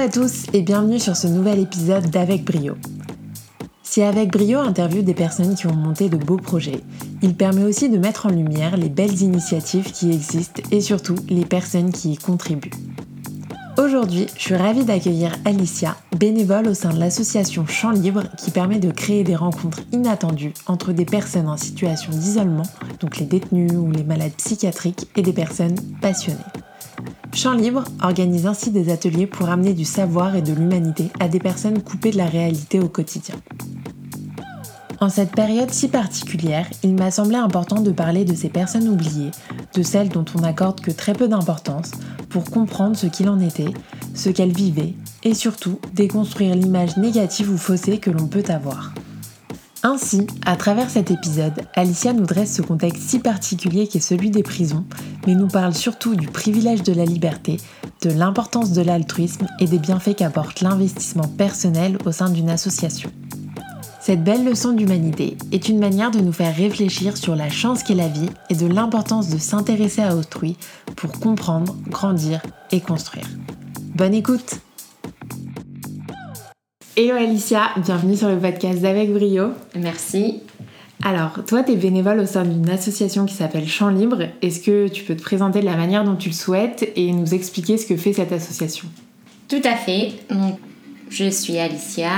[0.00, 2.74] À tous et bienvenue sur ce nouvel épisode d'Avec Brio.
[3.82, 6.80] Si Avec Brio interviewe des personnes qui ont monté de beaux projets,
[7.20, 11.44] il permet aussi de mettre en lumière les belles initiatives qui existent et surtout les
[11.44, 12.70] personnes qui y contribuent.
[13.76, 18.78] Aujourd'hui, je suis ravie d'accueillir Alicia, bénévole au sein de l'association Champ Libre qui permet
[18.78, 22.66] de créer des rencontres inattendues entre des personnes en situation d'isolement,
[23.00, 26.38] donc les détenus ou les malades psychiatriques, et des personnes passionnées.
[27.32, 31.38] Champ Libre organise ainsi des ateliers pour amener du savoir et de l'humanité à des
[31.38, 33.36] personnes coupées de la réalité au quotidien.
[35.00, 39.30] En cette période si particulière, il m'a semblé important de parler de ces personnes oubliées,
[39.74, 41.92] de celles dont on n'accorde que très peu d'importance,
[42.28, 43.72] pour comprendre ce qu'il en était,
[44.14, 48.92] ce qu'elles vivaient, et surtout déconstruire l'image négative ou faussée que l'on peut avoir.
[49.82, 54.30] Ainsi, à travers cet épisode, Alicia nous dresse ce contexte si particulier qui est celui
[54.30, 54.84] des prisons,
[55.26, 57.56] mais nous parle surtout du privilège de la liberté,
[58.02, 63.10] de l'importance de l'altruisme et des bienfaits qu'apporte l'investissement personnel au sein d'une association.
[64.02, 67.94] Cette belle leçon d'humanité est une manière de nous faire réfléchir sur la chance qu'est
[67.94, 70.58] la vie et de l'importance de s'intéresser à autrui
[70.94, 73.28] pour comprendre, grandir et construire.
[73.94, 74.60] Bonne écoute
[77.02, 79.52] Hello Alicia, bienvenue sur le podcast d'Avec Brio.
[79.74, 80.42] Merci.
[81.02, 84.24] Alors, toi, tu es bénévole au sein d'une association qui s'appelle Champ Libre.
[84.42, 87.32] Est-ce que tu peux te présenter de la manière dont tu le souhaites et nous
[87.32, 88.86] expliquer ce que fait cette association?
[89.48, 90.12] Tout à fait.
[90.28, 90.58] Donc,
[91.10, 92.08] je suis Alicia,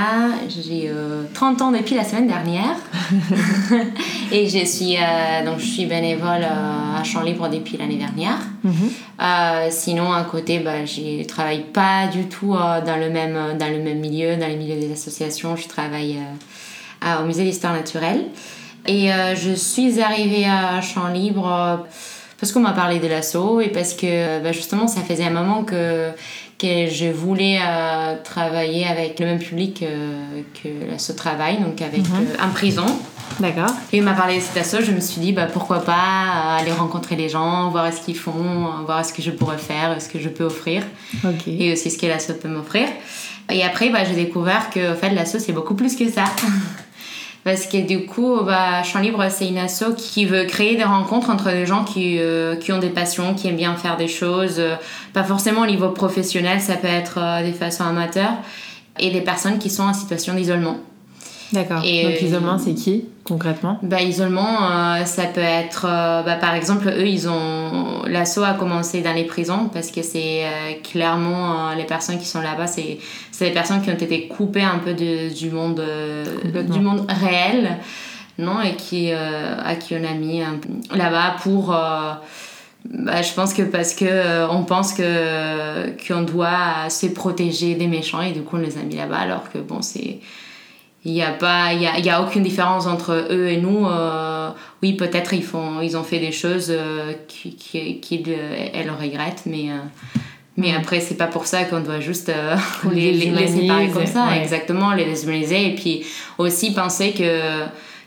[0.47, 0.91] j'ai
[1.33, 2.75] 30 euh, ans depuis la semaine dernière
[4.31, 8.37] et je suis, euh, donc je suis bénévole euh, à Champ Libre depuis l'année dernière.
[8.63, 9.71] Mhm.
[9.71, 13.79] sinon, à côté, bah, je ne travaille pas du tout dans, le même, dans le
[13.79, 15.55] même milieu, dans les milieux des associations.
[15.55, 16.19] Je travaille
[17.19, 18.25] au musée d'histoire naturelle.
[18.85, 21.85] Et je suis arrivée à Champ Libre
[22.39, 25.63] parce qu'on m'a parlé de l'assaut et parce que bah, justement ça faisait un moment
[25.63, 26.09] que
[26.63, 31.99] que je voulais euh, travailler avec le même public euh, que ce travail, donc avec
[31.99, 32.85] euh, un prison.
[33.41, 33.69] D'accord.
[33.91, 36.71] Et il m'a parlé de cet assaut, je me suis dit bah, pourquoi pas aller
[36.71, 40.19] rencontrer les gens, voir ce qu'ils font, voir ce que je pourrais faire, ce que
[40.19, 40.83] je peux offrir.
[41.47, 42.87] Et aussi ce que l'assaut peut m'offrir.
[43.51, 46.23] Et après, bah, j'ai découvert que en fait, l'assaut, c'est beaucoup plus que ça.
[47.43, 51.29] Parce que du coup, bah, Champ Libre, c'est une asso qui veut créer des rencontres
[51.29, 54.59] entre des gens qui, euh, qui ont des passions, qui aiment bien faire des choses,
[54.59, 54.75] euh,
[55.13, 58.33] pas forcément au niveau professionnel, ça peut être euh, des façons amateurs,
[58.97, 60.77] et des personnes qui sont en situation d'isolement.
[61.53, 61.77] D'accord.
[61.77, 63.79] Donc l'isolement, c'est qui concrètement?
[63.83, 68.53] Bah, Isolement, euh, ça peut être, euh, bah, par exemple, eux, ils ont l'assaut a
[68.53, 72.97] commencé dans les prisons parce que c'est euh, clairement les personnes qui sont là-bas, c'est
[73.39, 75.81] des personnes qui ont été coupées un peu de, du monde
[76.69, 77.77] du monde réel,
[78.37, 80.41] non Et qui à qui on a mis
[80.93, 87.75] là-bas pour bah, je pense que parce que on pense que qu'on doit se protéger
[87.75, 90.19] des méchants et du coup on les a mis là-bas alors que bon c'est
[91.05, 93.85] il n'y a pas il y a, y a, aucune différence entre eux et nous
[93.87, 94.49] euh,
[94.81, 98.23] oui peut-être ils font ils ont fait des choses euh, qu'ils qui, qui,
[98.73, 99.77] elles regrettent mais euh,
[100.55, 100.77] mais mm.
[100.77, 102.31] après c'est pas pour ça qu'on doit juste
[102.91, 106.05] les, les, les, séparer comme ça exactement les déshumaniser et puis
[106.37, 107.63] aussi penser que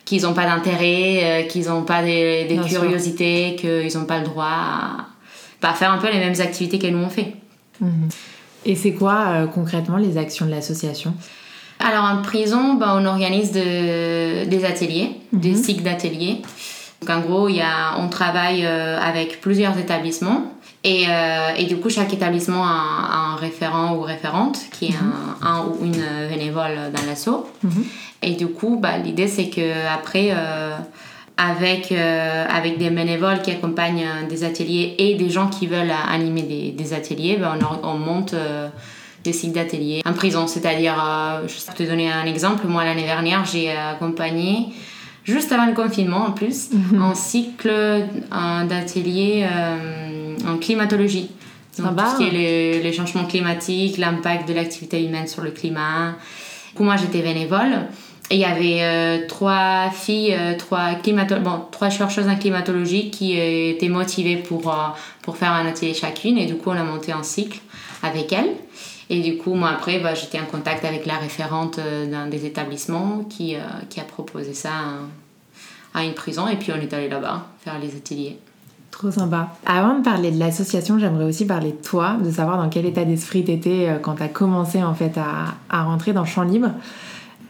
[0.07, 4.47] qu'ils n'ont pas d'intérêt qu'ils n'ont pas des, des curiosités qu'ils n'ont pas le droit
[5.63, 7.35] à, faire un peu les mêmes activités que nous on fait
[7.83, 8.15] mm-hmm.
[8.67, 11.13] et c'est quoi concrètement les actions de l'association?
[11.79, 15.63] Alors en prison, ben, on organise des ateliers, des mhm.
[15.63, 16.43] cycles d'ateliers.
[17.01, 20.53] Donc en gros, y a, on travaille euh, avec plusieurs établissements.
[20.85, 25.13] Et, euh, et, du coup, chaque établissement a, un référent ou référente qui est mhm.
[25.43, 27.47] un, ou une bénévole dans l'assaut.
[27.63, 27.85] Mhm.
[28.23, 30.77] Et du coup, bah, l'idée c'est qu'après, euh,
[31.37, 36.71] avec, avec des bénévoles qui accompagnent des ateliers et des gens qui veulent animer des,
[36.71, 38.35] des ateliers, ben, on, on, monte
[39.27, 40.47] des cycles d'atelier en prison.
[40.47, 44.69] C'est-à-dire, euh, je vais te donner un exemple, moi l'année dernière, j'ai accompagné,
[45.25, 47.03] juste avant le confinement en plus, mhm.
[47.03, 47.71] un cycle
[48.69, 51.31] d'atelier euh, en climatologie.
[51.79, 56.15] Donc, tout ce qui est les, changements climatiques, l'impact de l'activité humaine sur le climat.
[56.71, 57.87] Du coup, moi j'étais bénévole.
[58.31, 60.93] Et il y avait euh, trois filles, trois,
[61.41, 64.75] bon, trois chercheuses en climatologie qui étaient motivées pour,
[65.21, 66.39] pour faire un atelier chacune.
[66.39, 67.61] Et du coup, on a monté un cycle
[68.03, 68.55] avec elles.
[69.09, 72.45] Et du coup, moi, après, bah, j'étais en contact avec la référente euh, d'un des
[72.45, 74.71] établissements qui, euh, a proposé ça
[75.95, 76.49] à, une prison.
[76.49, 78.39] Et puis, on est allé là-bas faire les ateliers.
[78.91, 79.53] Trop sympa.
[79.65, 83.05] Avant de parler de l'association, j'aimerais aussi parler de toi, de savoir dans quel état
[83.05, 86.43] d'esprit tu étais euh, quand tu as commencé en fait à, à, rentrer dans Champ
[86.43, 86.71] Libre.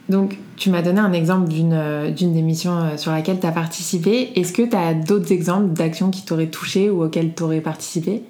[0.09, 4.39] Donc, tu m'as donné un exemple d'une des missions sur laquelle tu as participé.
[4.39, 8.23] Est-ce que tu as d'autres exemples d'actions qui t'auraient touché ou auxquelles tu aurais participé?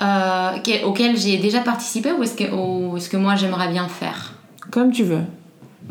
[0.00, 3.88] Euh, que- auquel j'ai déjà participé ou est-ce que, ou est-ce que moi j'aimerais bien
[3.88, 4.32] faire?
[4.70, 5.22] Comme tu veux.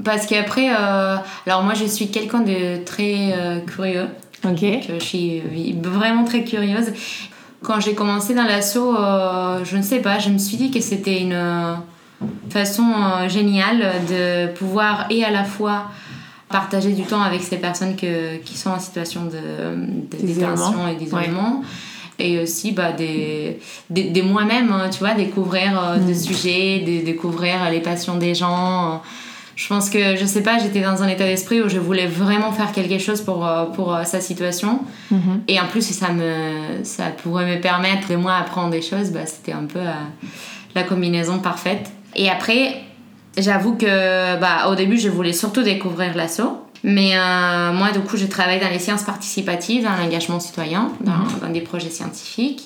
[0.04, 4.08] Parce qu'après, euh, alors moi je suis quelqu'un de très euh, curieux.
[4.46, 4.62] Ok.
[4.62, 5.42] que je suis
[5.84, 6.94] vraiment très curieuse.
[7.62, 10.80] Quand j'ai commencé dans l'assaut, euh, je ne sais pas, je me suis dit que
[10.80, 11.74] c'était une euh,
[12.50, 15.88] façon euh, géniale de pouvoir et à la fois
[16.48, 21.64] partager du temps avec ces personnes que, qui sont en situation de, détention et d'isolement.
[22.20, 27.06] Et aussi bah, des, des, des moi-même, hein, tu vois, découvrir euh, des sujets, de,
[27.06, 29.02] découvrir les passions des gens.
[29.60, 32.54] Je pense que, je sais pas, j'étais dans un état d'esprit où je voulais vraiment
[32.54, 34.80] faire quelque chose pour, euh, pour euh, sa situation.
[35.12, 35.42] Mhm.
[35.50, 39.10] Et en plus, si ça, me, ça pourrait me permettre de moi apprendre des choses,
[39.10, 39.92] bah, c'était un peu euh,
[40.76, 41.92] la combinaison parfaite.
[42.16, 42.84] Et après,
[43.38, 46.59] j'avoue que bah, au début, je voulais surtout découvrir l'assaut.
[46.84, 51.46] Mais euh, moi, du coup, je travaille dans les sciences participatives, dans l'engagement citoyen, dans,
[51.46, 52.64] dans des projets scientifiques.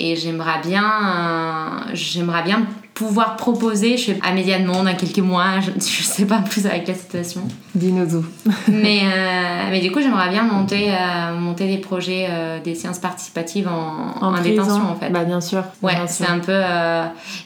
[0.00, 4.94] Et j'aimerais bien, euh, j'aimerais bien pouvoir proposer, je sais, à Média de Monde dans
[4.94, 7.42] quelques mois, je, je sais pas plus avec la situation.
[7.74, 8.24] Dis-nous tout.
[8.68, 10.92] mais, euh, mais du coup, j'aimerais bien monter,
[11.38, 12.28] monter des projets,
[12.64, 15.10] des séances participatives en, en, détention en fait.
[15.10, 15.62] Bah bien sûr.
[15.82, 16.60] Ouais, c'est un peu.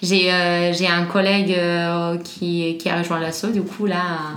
[0.03, 0.31] j'ai
[0.73, 1.57] j'ai un collègue
[2.25, 4.35] qui, qui a rejoint l'assaut, du coup, là,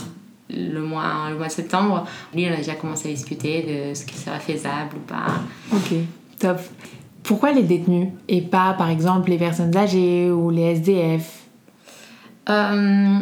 [0.50, 2.06] le mois, le mois de septembre.
[2.34, 5.28] Lui, on a déjà commencé à discuter de ce qui serait faisable ou pas.
[5.74, 5.94] Ok,
[6.40, 6.60] top.
[7.24, 11.40] Pourquoi les détenus et pas par exemple les personnes âgées ou les SDF
[12.50, 13.20] Euh,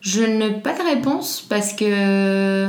[0.00, 2.66] je n'ai pas de réponse parce que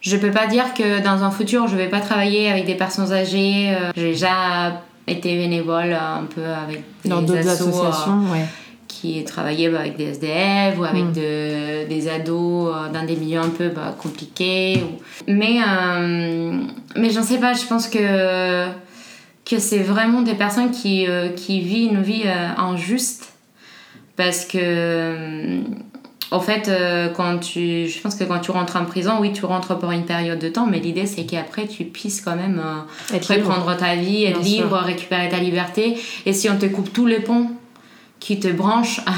[0.00, 3.12] je peux pas dire que dans un futur je vais pas travailler avec des personnes
[3.12, 3.74] âgées.
[3.74, 8.46] Euh, J'ai déjà été bénévole un peu avec des dans d'autres assos, euh, associations Ouais.
[9.04, 11.12] Qui travaillaient bah, avec des SDF ou avec Mm.
[11.12, 14.82] de- des ados euh, dans des milieux un peu bah, compliqués.
[14.82, 16.52] ou- Mais, euh,
[16.96, 18.66] mais j'en sais pas, je pense que,
[19.44, 23.32] que c'est vraiment des personnes qui, euh, qui vivent une vie euh, injuste
[24.16, 25.60] parce que.
[26.30, 26.68] En fait,
[27.16, 30.04] quand tu, je pense que quand tu rentres en prison, oui, tu rentres pour une
[30.04, 32.60] période de temps, mais l'idée c'est qu'après tu puisses quand même
[33.12, 34.64] reprendre ta vie, être Bien sûr.
[34.64, 35.96] libre, récupérer ta liberté.
[36.26, 37.50] Et si on te coupe tous les ponts
[38.24, 39.12] qui te branchent à,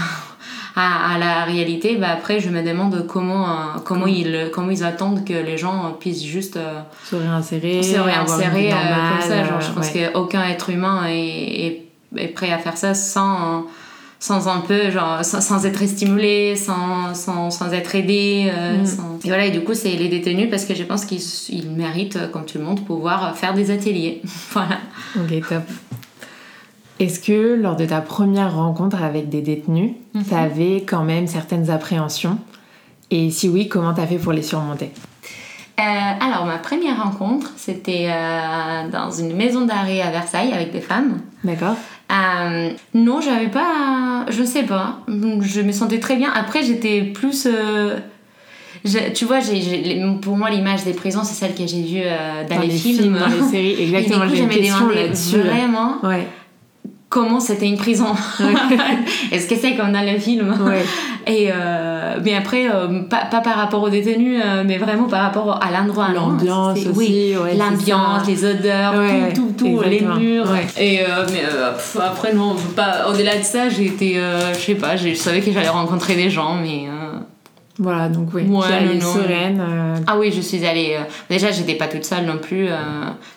[0.85, 3.53] à, à la réalité, bah après je me demande comment, euh,
[3.85, 7.83] comment, ils, comment ils attendent que les gens puissent juste euh, Se réinsérer.
[7.83, 9.45] se réinsérer euh, normale, comme ça.
[9.45, 10.11] Genre, je euh, pense ouais.
[10.13, 11.87] qu'aucun être humain est, est,
[12.25, 13.65] est prêt à faire ça sans,
[14.19, 18.51] sans un peu, genre, sans, sans être stimulé, sans, sans, sans être aidé.
[18.53, 18.87] euh, Mm.
[18.87, 21.71] sans- Et voilà, et du coup, c'est les détenus parce que je pense qu'ils ils
[21.71, 24.21] méritent, comme tout le monde, pouvoir faire des ateliers.
[24.53, 24.79] voilà.
[25.17, 25.63] Ok, top.
[26.99, 30.25] Est-ce que lors de ta première rencontre avec des détenus, Mhm.
[30.25, 32.39] tu avais quand même certaines appréhensions?
[33.11, 34.91] Et si oui, comment t'as fait pour les surmonter?
[35.79, 40.81] Euh, alors, ma première rencontre, c'était euh, dans une maison d'arrêt à Versailles avec des
[40.81, 41.21] femmes.
[41.45, 41.77] D'accord
[42.11, 44.25] Euh, non, j'avais pas.
[44.31, 45.01] Je sais pas.
[45.09, 46.31] Je me sentais très bien.
[46.35, 47.47] Après, j'étais plus.
[47.47, 47.99] euh,
[49.15, 49.39] tu vois,
[50.23, 53.19] pour moi, l'image des prisons, c'est celle que j'ai vue euh, dans, les, films.
[53.19, 53.83] dans les séries.
[53.83, 55.39] Exactement, j'ai une question là-dessus.
[55.41, 56.27] vraiment Ouais,
[57.09, 58.15] comment c'était une prison.
[59.33, 60.85] Est-ce que c'est comme dans films ouais.
[61.27, 65.23] Et euh, mais après, euh, pas, pas par rapport aux détenus, euh, mais vraiment par
[65.23, 66.09] rapport à l'endroit.
[66.15, 70.47] L'ambiance aussi, oui, ouais, l'ambiance, les odeurs, Ouais, tout, tout, tout, les murs.
[70.79, 71.01] Et
[71.33, 71.43] mais
[71.75, 74.21] pff, après non, pas au-delà de ça, j'ai été,
[74.55, 76.87] je sais pas, je savais que j'allais rencontrer des gens, mais
[77.79, 79.01] Voilà, donc oui, Ouais, non.
[79.01, 79.61] sereine.
[79.61, 80.97] euh, ah oui, je suis allée.
[80.99, 82.75] euh, déjà, j'étais pas toute seule non plus, euh,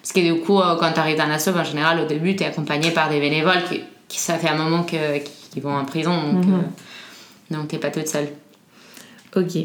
[0.02, 2.36] parce que du coup, euh, quand tu arrives dans la sauve, en général, au début,
[2.36, 4.96] tu es accompagnée par des bénévoles qui, qui ça fait un moment que
[5.52, 6.54] qui vont en prison, donc Mhm.
[6.54, 8.30] euh, donc t'es pas toute seule.
[9.36, 9.58] Ok.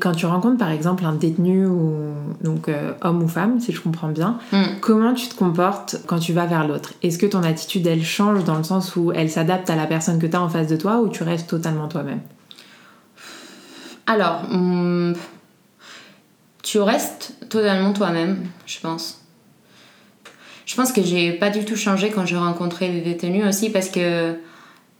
[0.00, 1.94] Quand tu rencontres par exemple un détenu ou
[2.42, 2.68] donc
[3.02, 4.62] homme ou femme, si je comprends bien, Mm.
[4.80, 6.94] comment tu te comportes quand tu vas vers l'autre?
[7.02, 10.18] Est-ce que ton attitude elle change dans le sens où elle s'adapte à la personne
[10.18, 12.20] que tu as en face de toi ou tu restes totalement toi-même?
[14.06, 15.14] Alors, hum,
[16.62, 19.20] tu restes totalement toi-même, je pense.
[20.66, 23.88] Je pense que j'ai pas du tout changé quand je rencontrais des détenus aussi parce
[23.90, 24.34] que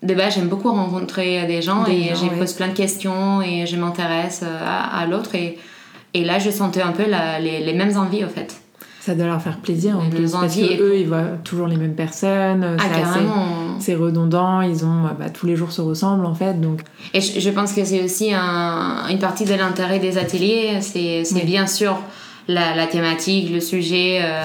[0.02, 2.38] de base j'aime beaucoup rencontrer des gens Des et gens, j'ai ouais.
[2.38, 5.58] pose plein de questions et je m'intéresse euh, à, à l'autre et,
[6.12, 8.60] et là je sentais un peu la- les, les mêmes envies en fait.
[9.04, 11.94] Ça doit leur faire plaisir en plus parce que eux ils voient toujours les mêmes
[11.94, 12.84] personnes, Ah
[13.80, 16.80] c'est redondant, ils ont bah, tous les jours se ressemblent en fait donc
[17.12, 20.78] Et je, je pense que c'est aussi un- une partie de l'intérêt des ateliers.
[20.80, 21.42] C'est Oui.
[21.44, 21.98] bien sûr
[22.48, 24.44] la, la thématique, le sujet, euh,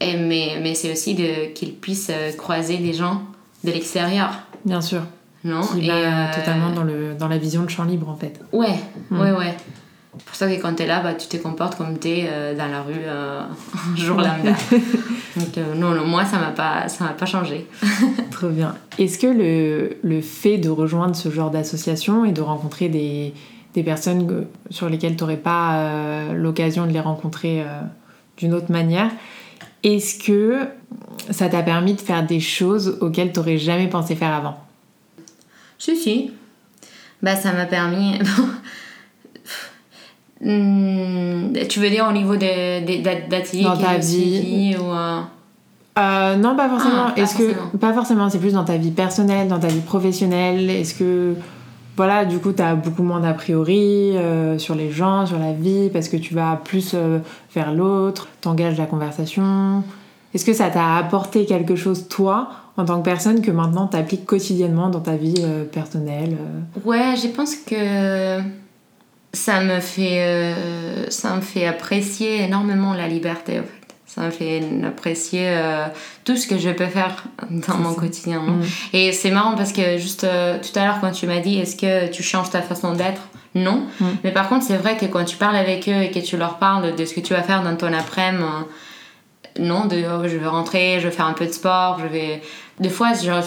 [0.00, 1.14] et- mais, mais c'est aussi
[1.54, 3.22] qu'ils puissent euh, croiser des gens
[3.62, 4.30] de l'extérieur.
[4.64, 5.02] bien sûr
[5.44, 8.16] Non qui Et, va euh, totalement dans, le, dans la vision de champ libre en
[8.16, 8.40] fait.
[8.52, 8.74] Ouais,
[9.10, 9.20] Mm.
[9.20, 9.54] ouais, ouais.
[10.24, 12.56] Pour ça que quand tu es là, bah, tu te comportes comme tu es euh,
[12.56, 13.42] dans la rue euh,
[13.92, 14.52] un jour lambda.
[15.36, 17.66] Donc euh, non, non, moi, ça m'a pas, ça m'a pas changé.
[18.30, 18.74] Trop bien.
[18.98, 23.34] Est-ce que le, le, fait de rejoindre ce genre d'association et de rencontrer des,
[23.74, 27.64] des personnes sur lesquelles tu n'aurais pas l'occasion de les rencontrer
[28.36, 29.10] d'une autre manière,
[29.82, 30.68] est-ce que
[31.30, 34.58] ça t'a permis de faire des choses auxquelles tu n'aurais jamais pensé faire avant?
[35.78, 36.30] Si, si.
[37.22, 38.18] Bah, ça m'a permis...
[40.40, 45.20] Hmm, tu veux dire au niveau d'ateliers dans ta vie ou euh?
[45.96, 47.06] Euh, non, pas forcément.
[47.08, 50.68] Ah, Est-ce que pas forcément C'est plus dans ta vie personnelle, dans ta vie professionnelle.
[50.68, 51.34] Est-ce que
[51.96, 55.52] voilà, du coup, tu as beaucoup moins d'a priori euh, sur les gens, sur la
[55.52, 56.96] vie, parce que tu vas plus
[57.54, 59.84] vers l'autre, t'engages la conversation.
[60.34, 63.96] Est-ce que ça t'a apporté quelque chose, toi, en tant que personne, que maintenant tu
[63.96, 66.36] appliques quotidiennement dans ta vie personnelle
[66.84, 68.40] Ouais, je pense que
[69.34, 73.68] ça me fait euh, ça me fait apprécier énormément la liberté en fait.
[74.06, 75.86] Ça me fait apprécier euh,
[76.24, 78.62] tout ce que je peux faire dans mon quotidien mm.
[78.92, 81.74] et c'est marrant parce que juste euh, tout à l'heure quand tu m'as dit est-ce
[81.74, 83.22] que tu changes ta façon d'être?
[83.56, 83.86] Non.
[84.00, 84.06] Mm.
[84.22, 86.58] mais par contre c'est vrai que quand tu parles avec eux et que tu leur
[86.58, 88.44] parles de ce que tu vas faire dans ton après-midi
[89.58, 92.42] non de oh, je vais rentrer je vais faire un peu de sport je vais
[92.80, 93.42] des fois genre,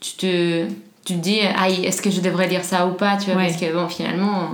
[0.00, 0.66] tu, te
[1.04, 3.72] tu te dis est-ce que je devrais dire ça ou pas tu vois parce que
[3.72, 4.50] bon finalement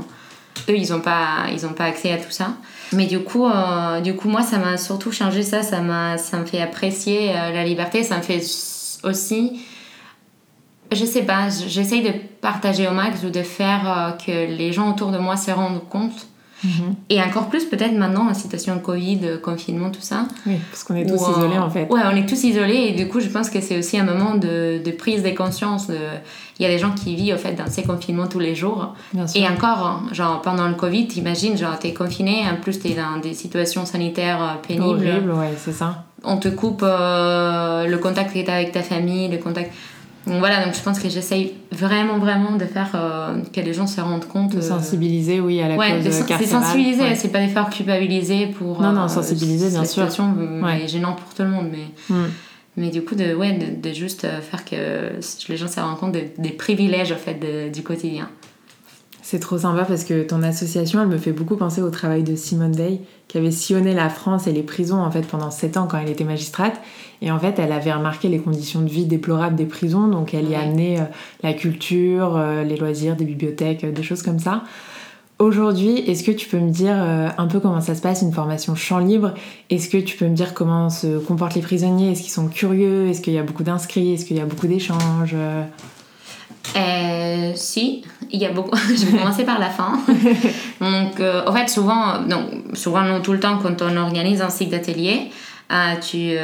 [0.69, 2.55] eux, ils n'ont pas, ils pas accès à tout ça.
[2.93, 5.63] Mais du coup, euh, du coup moi, ça m'a surtout changé ça.
[5.63, 8.03] Ça, m'a, ça me fait apprécier euh, la liberté.
[8.03, 8.43] Ça me fait
[9.05, 9.63] aussi...
[10.93, 14.91] Je sais pas, j'essaye de partager au max ou de faire euh, que les gens
[14.91, 16.27] autour de moi se rendent compte
[17.09, 20.27] Et encore plus peut-être maintenant en situation Covid, confinement, tout ça.
[20.47, 21.87] Oui, parce qu'on est tous isolés en fait.
[21.91, 24.35] Ouais, on est tous isolés et du coup je pense que c'est aussi un moment
[24.35, 25.89] de, de prise de conscience.
[25.89, 25.97] De...
[26.59, 28.95] Il y a des gens qui vivent en fait dans ces confinements tous les jours.
[29.35, 33.33] Et encore, genre pendant le Covid, t'imagines, genre t'es confiné, en plus t'es dans des
[33.35, 35.09] situations sanitaires euh, pénibles.
[35.09, 36.05] Horrible, ouais, c'est ça.
[36.23, 39.73] On te coupe euh, le contact que t'as avec ta famille, le contact
[40.27, 43.87] donc voilà, donc je pense que j'essaye vraiment, vraiment de faire euh, que les gens
[43.87, 44.53] se rendent compte.
[44.53, 48.49] De euh, sensibiliser, oui, à la ouais, cause C'est sensibiliser, c'est pas de faire culpabiliser
[48.49, 48.83] pour.
[48.83, 50.05] Non, non, euh, sensibiliser, bien sûr.
[50.05, 50.87] situation ouais.
[50.87, 52.15] gênant pour tout le monde, mais.
[52.15, 52.29] Mm.
[52.77, 56.51] Mais du coup, de, ouais, de, juste faire que les gens se rendent compte des
[56.51, 58.29] privilèges en fait, du quotidien.
[59.31, 62.35] C'est trop sympa parce que ton association, elle me fait beaucoup penser au travail de
[62.35, 65.87] Simone Veil, qui avait sillonné la France et les prisons en fait pendant 7 ans
[65.89, 66.81] quand elle était magistrate.
[67.23, 70.51] Et en fait, elle avait remarqué les conditions de vie déplorables des prisons, donc elle
[70.51, 71.05] y a amené euh,
[71.45, 74.65] la culture, euh, les loisirs, des bibliothèques, euh, des choses comme ça.
[75.39, 78.75] Aujourd'hui, est-ce que tu peux me dire un peu comment ça se passe, une formation
[78.75, 79.33] champ libre?
[79.71, 82.11] Est-ce que tu peux me dire comment se comportent les prisonniers?
[82.11, 83.07] Est-ce qu'ils sont curieux?
[83.07, 84.13] Est-ce qu'il y a beaucoup d'inscrits?
[84.13, 85.37] Est-ce qu'il y a beaucoup d'échanges
[86.77, 88.77] euh, si, il y a beaucoup.
[88.89, 89.99] je vais commencer par la fin.
[90.81, 94.51] donc, euh, en fait, souvent, donc, souvent, non, tout le temps, quand on organise un
[94.51, 95.31] cycle d'atelier,
[95.73, 96.37] euh, tu,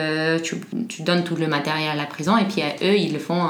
[0.42, 0.56] tu,
[0.88, 3.40] tu, donnes tout le matériel à la prison et puis eux, ils le font.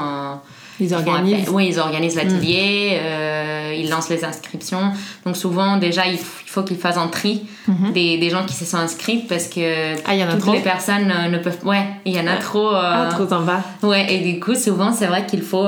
[0.79, 3.73] ils organisent Oui, ils organisent l'atelier, mm.
[3.75, 4.91] ils lancent les inscriptions.
[5.23, 7.91] Donc, souvent, déjà, il faut qu'ils fassent un tri mm-hmm.
[7.93, 10.53] des, des, gens qui se sont inscrits parce que ah, y en a toutes trop.
[10.53, 11.59] les personnes ne peuvent.
[11.63, 12.37] Ouais, il y en a ah.
[12.37, 12.71] trop.
[12.73, 13.61] Ah, trop en bas.
[13.83, 15.67] Ouais, et du coup, souvent, c'est vrai qu'il faut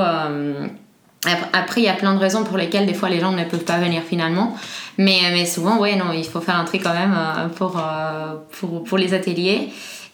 [1.26, 3.64] après, il y a plein de raisons pour lesquelles des fois les gens ne peuvent
[3.64, 4.56] pas venir finalement.
[4.96, 8.36] Mais, mais souvent, ouais, non, il faut faire un tri quand même euh, pour, euh,
[8.58, 9.68] pour, pour les ateliers.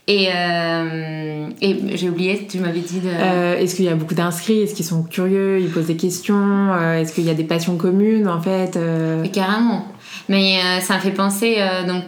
[0.09, 3.09] Et, euh, et j'ai oublié, tu m'avais dit de...
[3.61, 4.63] Est-ce qu'il y a beaucoup d'inscrits?
[4.63, 5.61] Est-ce qu'ils sont curieux?
[5.61, 6.77] Ils posent des questions?
[6.95, 8.79] Est-ce qu'il y a des passions communes en fait
[9.33, 9.87] Carrément.
[10.29, 11.57] Mais ça me fait penser,
[11.89, 12.05] donc,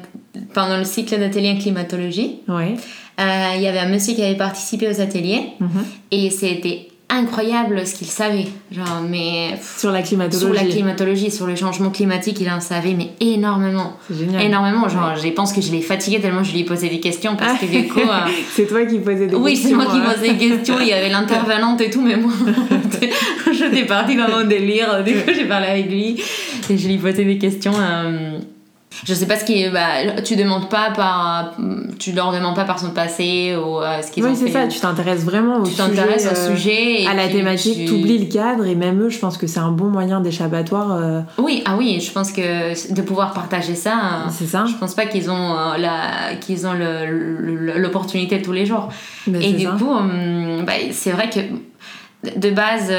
[0.54, 2.76] pendant le cycle d'atelier en climatologie, ouais.
[3.18, 6.12] il y avait un monsieur qui avait participé aux ateliers mm-hmm.
[6.12, 8.46] et c'était incroyable ce qu'il savait.
[8.70, 9.58] Genre, mais.
[9.78, 10.44] Sur la climatologie.
[10.44, 13.96] Sur la climatologie, sur le changement climatique, il en savait, mais énormément.
[14.10, 14.42] Génial.
[14.42, 14.88] Énormément.
[14.88, 17.60] Genre, je pense que je l'ai fatigué tellement je lui ai posé des questions parce
[17.60, 18.00] que du coup.
[18.00, 19.42] Euh, c'est toi qui posais des questions.
[19.42, 20.76] Oui, c'est moi qui posais des questions.
[20.80, 22.32] Il y avait l'intervenante et tout, mais moi,
[23.52, 25.02] j'étais partie dans mon délire.
[25.04, 26.22] Du coup, j'ai parlé avec lui
[26.68, 27.72] et je lui posais des questions.
[27.78, 28.38] Euh,
[29.04, 31.54] je sais pas ce qui bah, tu demandes pas par
[31.98, 34.46] tu leur demandes pas par son passé ou euh, ce qu'ils oui, ont fait.
[34.46, 37.92] c'est ça tu t'intéresses vraiment au tu t'intéresses au euh, sujet à la thématique tu
[37.92, 41.20] oublies le cadre et même eux je pense que c'est un bon moyen d'échappatoire euh.
[41.38, 44.64] oui ah oui je pense que de pouvoir partager ça c'est ça.
[44.66, 48.88] Je pense pas qu'ils ont la qu'ils ont l'opportunité tous les jours.
[49.26, 51.40] Ben, et du coup hum, bah, c'est vrai que
[52.38, 52.92] de base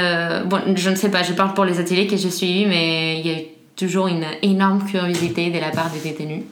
[0.45, 3.27] bon je ne sais pas je parle pour les ateliers que j'ai suivis mais il
[3.27, 3.37] y a
[3.79, 6.43] toujours une énorme curiosité de la part des détenus.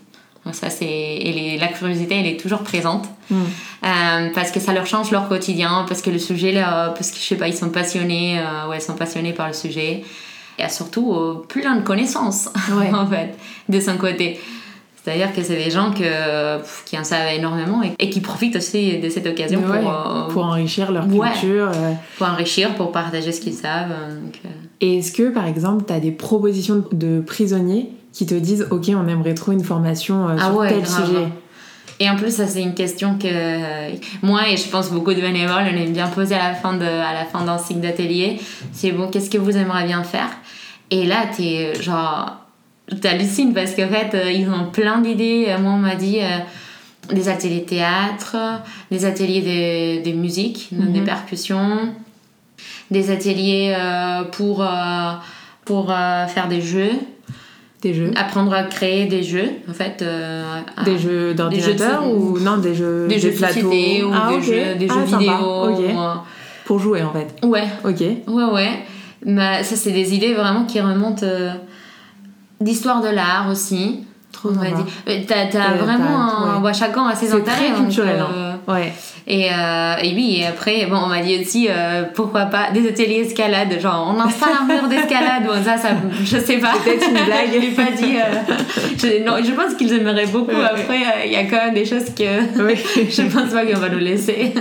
[0.46, 3.36] Donc ça, c'est et la curiosité, elle est toujours présente mm.
[3.36, 7.18] euh, parce que ça leur change leur quotidien, parce que le sujet, là, parce que
[7.18, 10.06] je sais pas, ils sont passionnés, euh, sont passionnés par le sujet.
[10.58, 12.50] et a surtout euh, plein de connaissances,
[12.94, 14.40] en fait, de son côté.
[15.08, 19.08] C'est-à-dire que c'est des gens que, qui en savent énormément et, qui profitent aussi de
[19.08, 21.70] cette occasion pour, euh, pour enrichir leur culture.
[21.74, 21.94] Euh.
[22.18, 23.96] Pour enrichir, pour partager ce qu'ils savent.
[24.82, 28.90] Et est-ce que, par exemple, tu as des propositions de prisonniers qui te disent Ok,
[28.90, 31.30] on aimerait trop une formation ah sur tel sujet?
[32.02, 33.30] Et en plus, ça, c'est une question que
[34.26, 36.84] moi et je pense beaucoup de bénévoles, on aime bien poser à la fin, de,
[36.84, 38.42] à la fin d'un cycle d'atelier.
[38.74, 40.32] C'est bon, qu'est-ce que vous aimeriez bien faire?
[40.92, 42.44] Et là, t'es genre.
[43.02, 45.54] T'hallucines parce qu'en fait, euh, ils ont plein d'idées.
[45.60, 48.38] Moi, on m'a dit euh, des ateliers théâtre,
[48.92, 51.06] des ateliers de, de musique, des mhm.
[51.06, 51.94] percussions,
[52.90, 54.66] des ateliers euh, pour,
[55.66, 56.92] pour faire des jeux.
[57.82, 58.12] Des jeux.
[58.16, 60.02] Apprendre à créer des jeux, en fait.
[60.02, 64.42] Euh, des jeux d'ordinateur ou non des jeux des jeux de société ou ah, des
[64.42, 65.94] jeux, des jeux ah, vidéo.
[66.66, 67.46] Pour jouer en fait.
[67.46, 67.68] Ouais.
[67.86, 68.02] Ok.
[68.02, 68.80] Ouais ouais.
[69.24, 71.54] Mais ça c'est des idées vraiment qui remontent euh,
[72.60, 74.04] d'histoire de l'art aussi.
[74.32, 76.74] Trop on euh, T'as vraiment un...
[76.74, 77.72] chacun a ses intérêts.
[77.72, 78.20] Très culturel.
[78.20, 78.60] Hein.
[78.68, 78.94] Ouais.
[79.30, 82.88] Et, euh, et oui, et après, bon, on m'a dit aussi, euh, pourquoi pas des
[82.88, 85.90] ateliers escalade, genre on installe un mur d'escalade, bon, ça, ça,
[86.24, 86.74] je sais pas.
[86.84, 87.50] Peut-être une blague.
[87.54, 88.16] je lui pas dit.
[88.16, 88.56] Euh,
[88.98, 90.56] je, non, je pense qu'ils aimeraient beaucoup.
[90.56, 92.76] Après, il y a quand même des choses que oui.
[93.10, 94.54] je pense pas qu'on va nous laisser.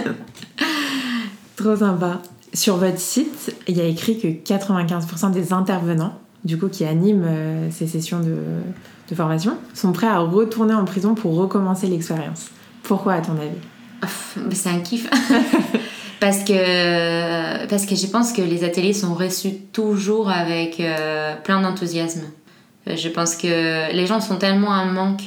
[1.56, 2.20] Trop sympa.
[2.52, 6.14] Sur votre site, il y a écrit que 95% des intervenants,
[6.46, 7.26] du coup, qui animent
[7.70, 8.36] ces sessions de,
[9.10, 12.50] de formation, sont prêts à retourner en prison pour recommencer l'expérience.
[12.82, 14.52] Pourquoi, à ton avis?
[14.52, 15.08] C'est un kiff.
[16.20, 21.60] parce que, parce que je pense que les ateliers sont reçus toujours avec euh, plein
[21.60, 22.22] d'enthousiasme.
[22.88, 25.22] Euh, je pense que les gens sont tellement en manque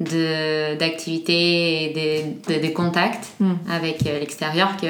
[0.00, 3.54] d'activités et de, de, contacts hmm.
[3.68, 4.86] avec euh, l'extérieur que,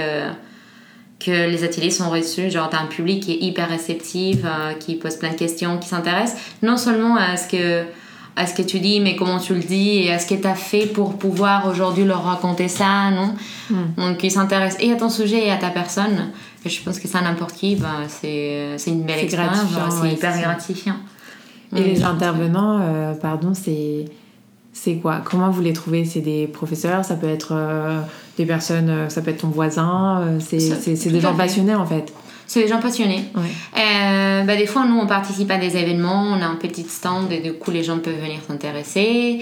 [1.18, 2.50] que les ateliers sont reçus.
[2.50, 4.38] Genre, t'as un public qui est hyper réceptif,
[4.80, 7.84] qui pose plein de questions, qui s'intéresse non seulement à ce que
[8.38, 10.46] à ce que tu dis, mais comment tu le dis et à ce que tu
[10.46, 13.34] as fait pour pouvoir aujourd'hui leur raconter ça, non?
[13.68, 13.94] Hmm.
[13.96, 16.30] Donc ils s'intéressent et à ton sujet et à ta personne.
[16.64, 19.66] Et je pense que ça, n'importe qui, bah, c'est une belle expérience,
[20.00, 20.96] c'est hyper gratifiant.
[21.74, 24.06] Et les intervenants, euh, pardon, c'est
[24.72, 25.20] c'est quoi?
[25.24, 26.04] Comment vous les trouvez?
[26.04, 28.00] C'est des professeurs Ça peut être euh,
[28.38, 32.12] des personnes, euh, ça peut être ton voisin C'est des gens passionnés en fait
[32.48, 33.24] c'est des gens passionnés.
[33.36, 37.30] Euh, bah, des fois, nous, on participe à des événements, on a un petit stand
[37.30, 39.40] et du coup, les gens peuvent venir s'intéresser.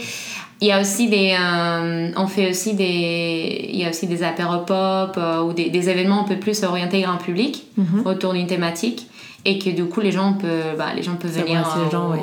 [0.60, 4.22] Il y a aussi des, euh, on fait aussi des, il y a aussi des
[4.22, 8.06] apéros pop euh, ou des, des, événements un peu plus orientés grand public mhm.
[8.06, 9.06] autour d'une thématique
[9.44, 11.62] et que du coup les gens peuvent, bah, les gens peuvent venir.
[11.92, 12.14] gens,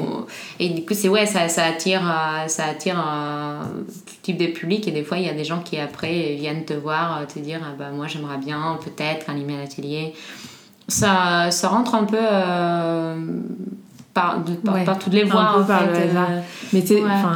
[0.59, 2.01] Et du coup c'est ouais, ça, ça attire,
[2.47, 3.69] ça attire un
[4.23, 6.73] type de public et des fois il y a des gens qui après viennent te
[6.73, 10.13] voir, te dire ah, bah moi j'aimerais bien peut-être animer un atelier
[10.87, 12.17] ça, ça rentre un peu
[14.13, 14.43] par,
[14.85, 15.41] par, toutes les voies.
[15.41, 15.93] Un par le.
[15.93, 16.39] Euh,
[16.71, 16.83] Mais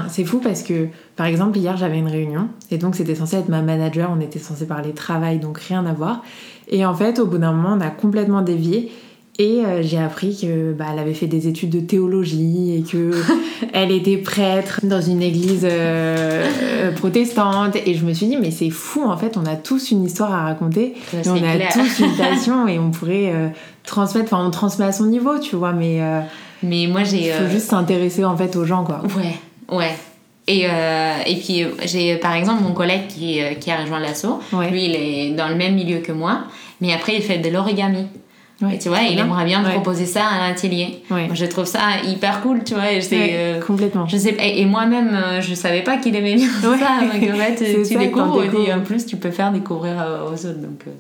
[0.10, 3.50] c'est fou parce que, par exemple, hier j'avais une réunion et donc c'était censé être
[3.50, 6.24] ma manager, on était censé parler travail, donc rien à voir.
[6.68, 8.92] Et en fait, au bout d'un moment, on a complètement dévié
[9.40, 13.12] et euh, j'ai appris que bah, elle avait fait des études de théologie et que
[13.74, 17.76] elle était prêtre dans une église euh, euh, protestante.
[17.86, 20.34] Et je me suis dit mais c'est fou en fait, on a tous une histoire
[20.34, 20.96] à raconter,
[21.28, 24.34] on a tous une passion et on pourrait transmettre.
[24.34, 25.72] Enfin, on transmet à son niveau, tu vois.
[25.72, 26.02] Mais
[26.64, 27.28] mais moi j'ai.
[27.28, 29.02] Il faut juste s'intéresser en fait aux gens quoi.
[29.18, 29.96] Ouais, ouais.
[30.50, 34.40] Et, et puis j'ai par exemple mon collègue qui, qui a rejoint l'assaut.
[34.72, 36.44] Lui il est dans le même milieu que moi,
[36.80, 38.08] mais après il fait de l'origami
[38.74, 41.04] et tu vois, il aimerait bien proposer ça à un atelier.
[41.12, 42.92] Moi, je trouve ça hyper cool, tu vois.
[42.92, 44.08] Et euh, complètement.
[44.08, 46.68] Je sais, et, moi-même, euh, je savais pas qu'il aimait bien ça.
[46.68, 50.60] Donc en fait, tu, découvres et en plus, tu peux faire découvrir aux autres.
[50.60, 50.92] Donc, euh.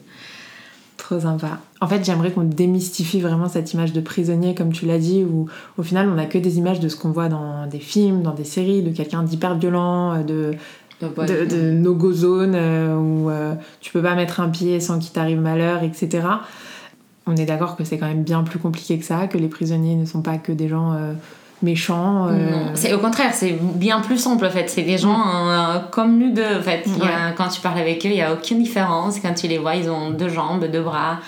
[1.07, 1.59] Trop sympa.
[1.79, 5.47] En fait, j'aimerais qu'on démystifie vraiment cette image de prisonnier, comme tu l'as dit, où
[5.77, 8.33] au final, on n'a que des images de ce qu'on voit dans des films, dans
[8.33, 10.51] des séries, de quelqu'un d'hyper violent, de
[10.99, 13.29] de, de no-go zone où
[13.81, 16.27] tu peux pas mettre un pied sans qu'il t'arrive malheur, etc
[17.27, 19.95] on est d'accord que c'est quand même bien plus compliqué que ça, que les prisonniers
[19.95, 21.13] ne sont pas que des gens euh,
[21.61, 22.27] méchants.
[22.29, 22.69] Euh.
[22.73, 24.69] C'est au contraire, c'est bien plus simple en fait.
[24.69, 26.57] C'est des gens euh, comme nous deux.
[26.59, 26.85] En fait,
[27.35, 29.19] quand tu parles avec eux, il n'y a aucune différence.
[29.19, 31.19] Quand tu les vois, ils ont deux jambes, deux bras,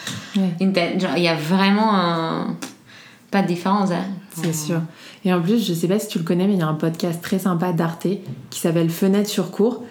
[0.59, 1.03] une tête.
[1.17, 2.45] il y a vraiment
[3.31, 3.91] pas de différence.
[3.91, 4.05] Hein.
[4.33, 4.81] C'est sûr.
[5.25, 6.75] Et en plus, je sais pas si tu le connais, mais il y a un
[6.75, 8.07] podcast très sympa d'Arte
[8.49, 9.83] qui s'appelle Fenêtre sur cours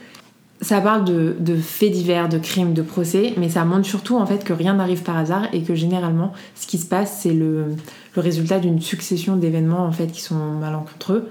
[0.61, 4.43] ça parle de, faits divers, de crimes, de procès, mais ça montre surtout en fait
[4.43, 7.77] que rien n'arrive par hasard et que généralement ce qui se passe c'est le,
[8.17, 11.29] résultat d'une succession d'événements en fait qui sont malencontreux.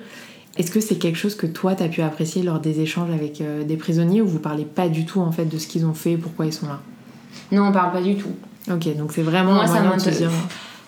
[0.57, 3.41] Est-ce que c'est quelque chose que toi tu as pu apprécier lors des échanges avec
[3.41, 5.93] euh, des prisonniers ou vous parlez pas du tout en fait de ce qu'ils ont
[5.93, 6.79] fait, pourquoi ils sont là?
[7.51, 8.31] Non, on parle pas du tout.
[8.71, 9.81] Ok, donc c'est vraiment Moi, ça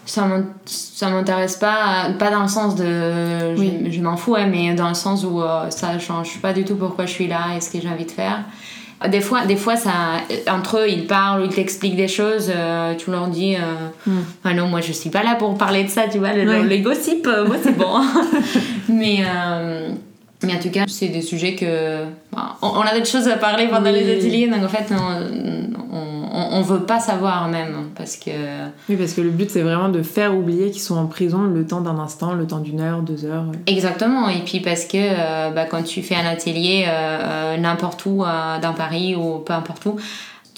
[0.10, 5.24] ça m'intéresse pas, pas dans le sens de je, m'en fous, mais dans le sens
[5.24, 7.89] où euh, ça change pas du tout pourquoi je suis là et ce que j'ai
[7.89, 8.43] envie de faire.
[9.10, 9.91] Des fois, des fois ça,
[10.50, 14.12] entre eux, ils parlent ou ils t'expliquent des choses, euh, tu leur dis euh.
[14.43, 17.30] Ah non, moi je suis pas là pour parler de ça, tu vois, les gossips,
[17.45, 18.02] moi c'est bon.
[18.89, 19.24] mais,
[20.43, 22.06] mais en tout cas, c'est des sujets que.
[22.32, 25.69] Bah, on, a d'autres choses à parler pendant les ateliers, donc en fait, on
[26.32, 28.32] on, veut pas savoir même parce que
[28.89, 31.65] oui parce que le but c'est vraiment de faire oublier qu'ils sont en prison le
[31.65, 35.52] temps d'un instant le temps d'une heure deux heures exactement et puis parce que euh,
[35.52, 38.23] bah, quand tu fais un atelier euh, euh, n'importe où
[38.62, 39.97] dans Paris ou peu importe où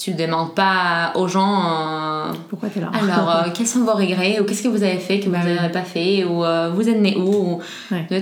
[0.02, 2.90] tu demandes pas aux gens pourquoi tu es là?
[2.94, 5.68] alors quels sont vos regrets ou qu'est-ce que vous avez fait que vous n'avez bah
[5.68, 6.42] pas fait ou
[6.74, 7.60] vous êtes né où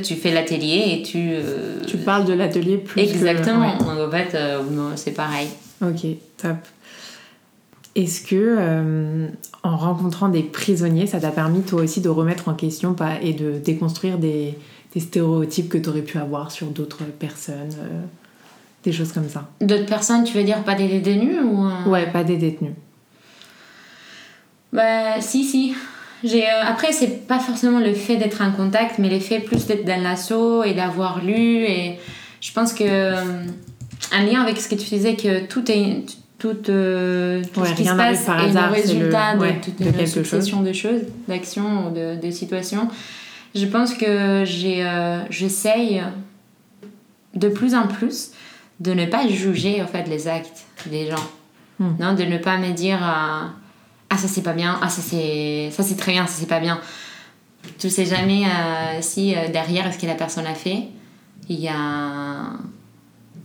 [0.03, 1.33] tu fais l'atelier et tu
[1.87, 3.77] tu parles de l'atelier plus exactement.
[3.79, 4.37] donc en fait
[4.97, 5.49] c'est pareil.
[5.83, 6.57] Ok top.
[7.97, 9.29] Est-ce que, euh,
[9.65, 13.59] en rencontrant des prisonniers, ça t'a permis toi aussi de remettre en question et de
[13.59, 14.57] déconstruire des,
[14.97, 18.01] stéréotypes que tu aurais pu avoir sur d'autres personnes euh,
[18.83, 19.49] Des choses comme ça.
[19.61, 22.73] D'autres personnes, tu veux dire pas des détenus ou Ouais, pas des détenus.
[24.73, 25.75] Bah, si, si.
[26.23, 29.85] J'ai, euh, après, c'est pas forcément le fait d'être en contact, mais l'effet plus d'être
[29.85, 31.65] dans l'assaut et d'avoir lu.
[31.65, 31.99] Et
[32.41, 33.15] je pense que.
[34.13, 36.05] un lien avec ce que tu disais, que tout est
[36.41, 40.63] tout, euh, ce qui se passe par hasard, est le résultat de toute une succession
[40.63, 42.89] de choses, d'actions, de, de, situations.
[43.55, 46.03] Je pense que j'ai, euh, j'essaye
[47.35, 48.31] de plus en plus
[48.81, 51.29] de ne pas juger en fait les actes des gens,
[51.79, 51.97] hmm.
[52.01, 53.47] non, de ne pas me dire euh,
[54.11, 56.61] ah ça c'est pas bien, ah ça c'est ça c'est très bien, ça c'est pas
[56.61, 56.81] bien.
[57.79, 58.45] Tu sais jamais
[59.03, 60.85] si derrière ce que la personne a fait,
[61.49, 62.55] il y a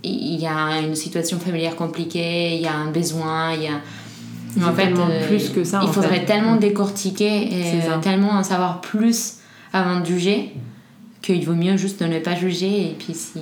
[0.06, 3.82] il y a une situation familière compliquée, il y a un besoin, il y a.
[4.66, 5.82] En fait, euh, plus que ça.
[5.84, 9.36] Il faudrait tellement décortiquer et tellement en savoir plus
[9.74, 10.54] avant de juger
[11.26, 13.40] qu'il vaut mieux juste ne pas juger et puis si,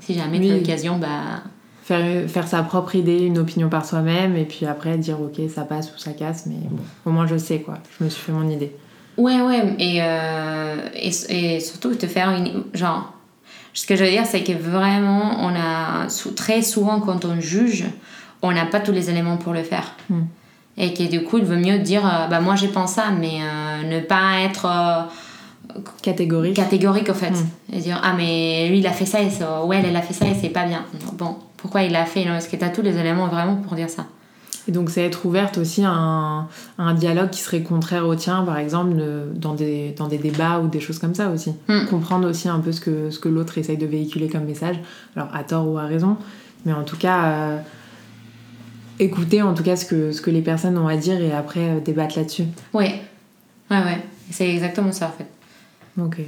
[0.00, 1.42] si jamais tu as l'occasion, bah.
[1.82, 5.62] Faire, faire sa propre idée, une opinion par soi-même et puis après dire ok ça
[5.62, 8.32] passe ou ça casse, mais bon, au moins je sais quoi, je me suis fait
[8.32, 8.72] mon idée.
[9.16, 12.64] Ouais, ouais, et, euh, et, et, surtout te faire une.
[12.74, 13.12] Genre,
[13.74, 17.86] ce que je veux dire, c'est que vraiment, on a très souvent, quand on juge,
[18.42, 19.92] on n'a pas tous les éléments pour le faire.
[20.08, 20.22] Hmm.
[20.76, 23.40] Et que du coup, il vaut mieux dire, euh, bah moi j'ai pensé ça, mais
[23.42, 25.02] euh, ne pas être euh,
[26.02, 26.54] catégorique.
[26.54, 27.30] Catégorique en fait.
[27.30, 27.74] Hmm.
[27.74, 30.02] Et dire, ah mais lui il a fait ça, et ça, ou elle, elle a
[30.02, 30.84] fait ça et c'est pas bien.
[31.14, 32.22] Bon, pourquoi il l'a fait?
[32.22, 34.06] Est-ce que tu as tous les éléments vraiment pour dire ça
[34.66, 38.42] et donc c'est être ouverte aussi à un, un, dialogue qui serait contraire au tien,
[38.42, 38.92] par exemple,
[39.34, 41.54] dans des, dans des débats ou des choses comme ça aussi.
[41.68, 41.86] Hmm.
[41.86, 44.76] Comprendre aussi un peu ce que, ce que l'autre essaye de véhiculer comme message,
[45.16, 46.18] alors à tort ou à raison,
[46.66, 47.58] mais en tout cas, euh,
[48.98, 51.70] écouter en tout cas ce que, ce que les personnes ont à dire et après
[51.70, 52.44] euh, débattre là-dessus.
[52.74, 52.92] Oui,
[53.70, 55.26] ouais, ouais, c'est exactement ça en fait.
[55.98, 56.20] Ok.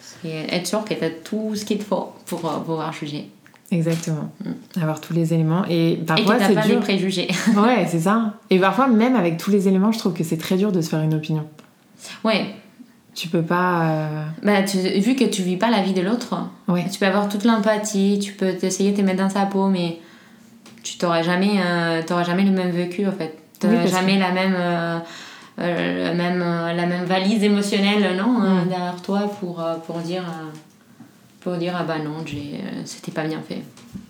[0.00, 3.30] C'est être sûr que tu as tout ce qu'il te faut pour euh, pouvoir juger.
[3.70, 4.30] Exactement.
[4.44, 4.80] Mm.
[4.80, 5.64] Avoir tous les éléments.
[5.68, 6.80] Et parfois, c'est dur.
[6.80, 7.28] préjugés.
[7.56, 8.34] ouais, c'est ça.
[8.50, 10.88] Et parfois, même avec tous les éléments, je trouve que c'est très dur de se
[10.88, 11.46] faire une opinion.
[12.24, 12.54] Ouais.
[13.14, 13.82] Tu peux pas.
[13.82, 16.36] Euh, bah, vu que tu vis pas la vie de l'autre,
[16.68, 16.84] ouais.
[16.92, 19.98] tu peux avoir toute l'empathie, tu peux essayer de te mettre dans sa peau, mais
[20.82, 23.38] tu t'auras jamais, euh, jamais le même vécu en fait.
[23.58, 24.54] Tu n'auras jamais la même.
[24.54, 24.98] Euh,
[25.58, 28.68] la même, la même valise émotionnelle non mm.
[28.68, 30.24] derrière toi pour, pour dire
[31.46, 33.62] pour dire ah bah non euh, c'était pas bien fait.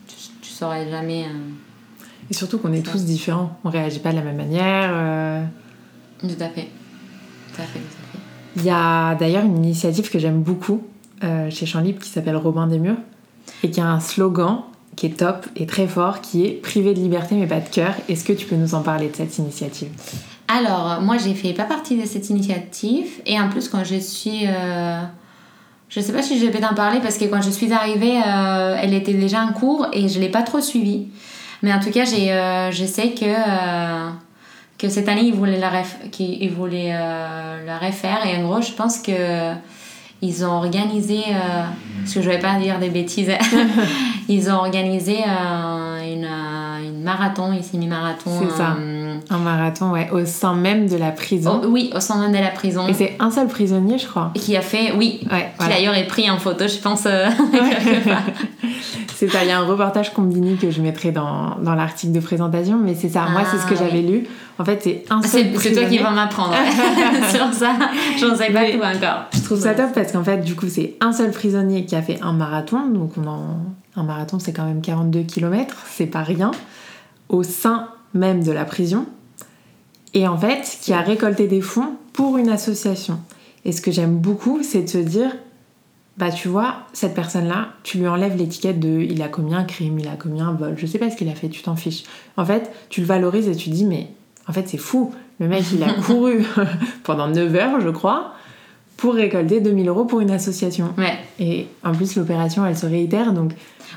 [0.08, 1.50] Tu, tu saurais jamais euh,
[2.30, 3.58] et surtout qu'on est tous différents.
[3.62, 5.44] On réagit pas de la même manière euh.
[6.18, 6.70] tout à fait.
[7.52, 7.80] Tout à fait,
[8.56, 10.82] il y a d'ailleurs une initiative que j'aime beaucoup
[11.50, 12.96] chez Champ Libre qui s'appelle Robin des Murs
[13.62, 14.60] et qui a un slogan
[14.96, 17.94] qui est top et très fort qui est privé de liberté mais pas de cœur
[18.08, 19.90] est-ce que tu peux nous en parler de cette initiative?
[20.58, 24.46] Alors moi j'ai fait pas partie de cette initiative et en plus quand je suis
[25.88, 28.76] je sais pas si je vais t'en parler parce que quand je suis arrivée, euh,
[28.80, 31.08] elle était déjà en cours et je l'ai pas trop suivie.
[31.62, 34.10] Mais en tout cas, j'ai, euh, je sais que, euh,
[34.78, 38.26] que cette année, ils voulaient la, ref, qu'ils voulaient, la refaire.
[38.26, 39.52] Et en gros, je pense que
[40.22, 41.20] ils ont organisé,
[42.00, 43.30] parce que je vais pas dire des bêtises,
[44.28, 46.26] ils ont organisé une,
[46.84, 48.30] une marathon, une semi-marathon.
[48.40, 48.76] C'est ça
[49.30, 51.60] un marathon, ouais, au sein même de la prison.
[51.62, 52.86] Oh, oui, au sein même de la prison.
[52.86, 54.30] Et c'est un seul prisonnier, je crois.
[54.34, 57.04] Qui a fait, oui, ouais, qui d'ailleurs est pris en photo, je pense.
[57.06, 57.28] Euh,
[59.14, 62.20] c'est ça, il y a un reportage Combini que je mettrai dans, dans l'article de
[62.20, 64.26] présentation, mais c'est ça, moi c'est ce que ah, j'avais lu.
[64.58, 66.54] En fait, c'est un seul C'est toi qui vas m'apprendre
[67.30, 67.72] sur ça,
[68.18, 69.24] j'en sais pas tout encore.
[69.34, 72.02] Je trouve ça top parce qu'en fait, du coup, c'est un seul prisonnier qui a
[72.02, 73.56] fait un marathon, donc on en...
[73.96, 76.52] un marathon c'est quand même 42 km, c'est pas rien,
[77.28, 79.06] au sein même de la prison
[80.14, 83.18] Et en fait, qui a récolté des fonds pour une association.
[83.64, 85.36] Et ce que j'aime beaucoup, c'est de se dire,
[86.16, 89.98] bah tu vois, cette personne-là, tu lui enlèves l'étiquette de il a commis un crime,
[89.98, 92.04] il a commis un vol, je sais pas ce qu'il a fait, tu t'en fiches.
[92.36, 94.08] En fait, tu le valorises et tu dis, mais
[94.48, 95.12] en fait, c'est fou.
[95.40, 96.44] Le mec, il a couru
[97.04, 98.32] pendant 9 heures, je crois,
[98.96, 100.94] pour récolter 2000 euros pour une association.
[100.96, 101.18] Ouais.
[101.38, 103.52] Et en plus, l'opération, elle se réitère, donc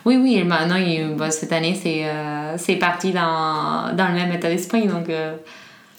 [0.05, 4.49] Oui, oui, maintenant, il- bah, cette année, c'est euh, parti dans, dans le même état
[4.49, 4.87] d'esprit.
[4.87, 5.35] Donc, euh,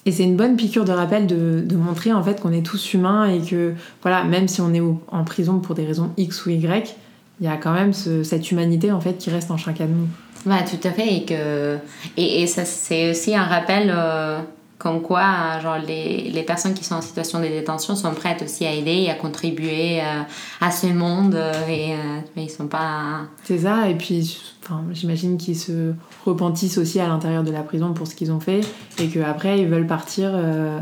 [0.07, 2.95] Et c'est une bonne piqûre de rappel de, de montrer en fait qu'on est tous
[2.95, 6.51] humains et que voilà, même si on est en prison pour des raisons X ou
[6.51, 6.97] Y,
[7.41, 9.91] il y a quand même ce- cette humanité en fait qui reste en chacun de
[9.93, 10.09] nous.
[10.47, 11.17] bah, tout à fait.
[11.17, 11.77] Et, que,
[12.17, 14.41] et, et ça, c'est aussi un rappel euh,
[14.81, 18.67] comme quoi genre, les, les personnes qui sont en situation de détention sont prêtes aussi
[18.67, 20.23] à aider et à contribuer euh,
[20.61, 21.35] à ce monde.
[21.37, 21.97] euh, et euh,
[22.35, 23.27] mais ils sont pas.
[23.45, 25.93] C'est ça, et puis enfin, j'imagine qu'ils se
[26.27, 28.61] repentissent aussi à l'intérieur de la prison pour ce qu'ils ont fait
[28.99, 30.79] et qu'après ils veulent partir, euh,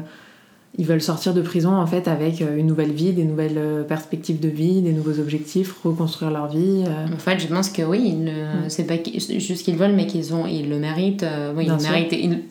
[0.77, 3.83] ils veulent sortir de prison en fait avec euh, une nouvelle vie, des nouvelles euh,
[3.83, 6.85] perspectives de vie, des nouveaux objectifs, reconstruire leur vie.
[6.87, 7.13] euh.
[7.13, 8.95] En fait, je pense que oui, ils ne- c'est pas
[9.39, 11.25] juste qu'ils veulent, mais qu'ils ont, ils le méritent.
[11.25, 12.13] euh, oui, ils méritent.
[12.13, 12.43] Ils-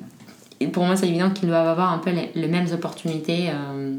[0.66, 3.96] pour moi, c'est évident qu'ils doivent avoir un peu les, les mêmes opportunités euh,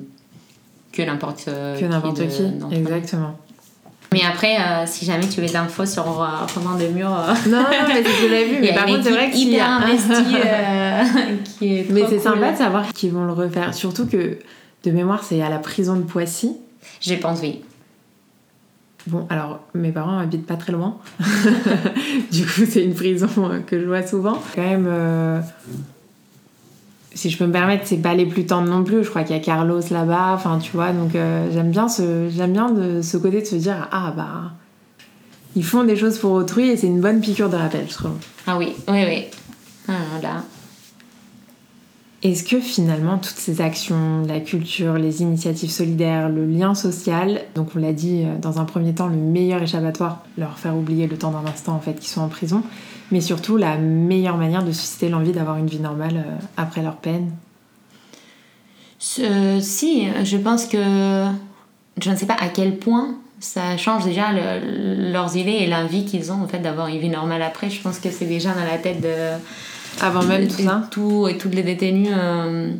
[0.93, 2.43] que n'importe euh, Que n'importe qui,
[2.75, 3.37] exactement.
[4.13, 7.35] Mais après, euh, si jamais tu veux des infos sur euh, Romain de Mur, euh,
[7.51, 11.37] Non, non, mais que j'avais vu, mais par contre, c'est vrai équipe que hyper euh,
[11.59, 12.21] qui est Mais c'est cool.
[12.21, 13.75] sympa de savoir qu'ils vont le refaire.
[13.75, 14.39] Surtout que,
[14.85, 16.57] de mémoire, c'est à la prison de Poissy.
[17.03, 17.61] Je pense, oui.
[19.07, 20.97] Bon, alors, mes parents habitent pas très loin.
[22.33, 23.29] du coup, c'est une prison
[23.67, 24.39] que je vois souvent.
[24.55, 25.43] Quand même,
[27.15, 29.05] si je peux me permettre, c'est pas les plus tendres non plus.
[29.05, 30.33] Je crois qu'il y a Carlos là-bas.
[30.35, 33.57] Enfin, tu vois, donc euh, j'aime bien, ce, j'aime bien de, ce côté de se
[33.57, 34.53] dire Ah, bah,
[35.57, 38.13] ils font des choses pour autrui et c'est une bonne piqûre de rappel, je trouve.
[38.47, 39.25] Ah oui, oui, oui.
[39.89, 40.45] Ah, là.
[42.23, 47.71] Est-ce que finalement toutes ces actions, la culture, les initiatives solidaires, le lien social, donc
[47.77, 51.17] on l'a dit euh, dans un premier temps, le meilleur échappatoire, leur faire oublier le
[51.17, 52.63] temps d'un instant en fait qu'ils sont en prison,
[53.11, 56.97] mais surtout la meilleure manière de susciter l'envie d'avoir une vie normale euh, après leur
[56.97, 57.31] peine
[58.99, 60.79] si, je pense que
[62.01, 66.05] je ne sais pas à quel point ça change déjà le- leurs idées et l'envie
[66.05, 67.71] qu'ils ont en fait d'avoir une vie normale après.
[67.71, 69.15] Je pense que c'est déjà dans la tête de
[70.01, 72.09] Avant même tout ça tout- et toutes les détenus.
[72.13, 72.73] euh,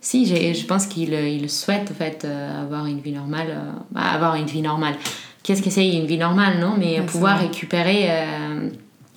[0.00, 4.02] si, je pense qu'ils ils souhaitent en fait euh, avoir une vie normale, euh, bah,
[4.02, 4.94] avoir une vie normale.
[5.42, 6.74] Qu'est-ce que c'est une vie normale, non?
[6.78, 8.06] Mais pouvoir récupérer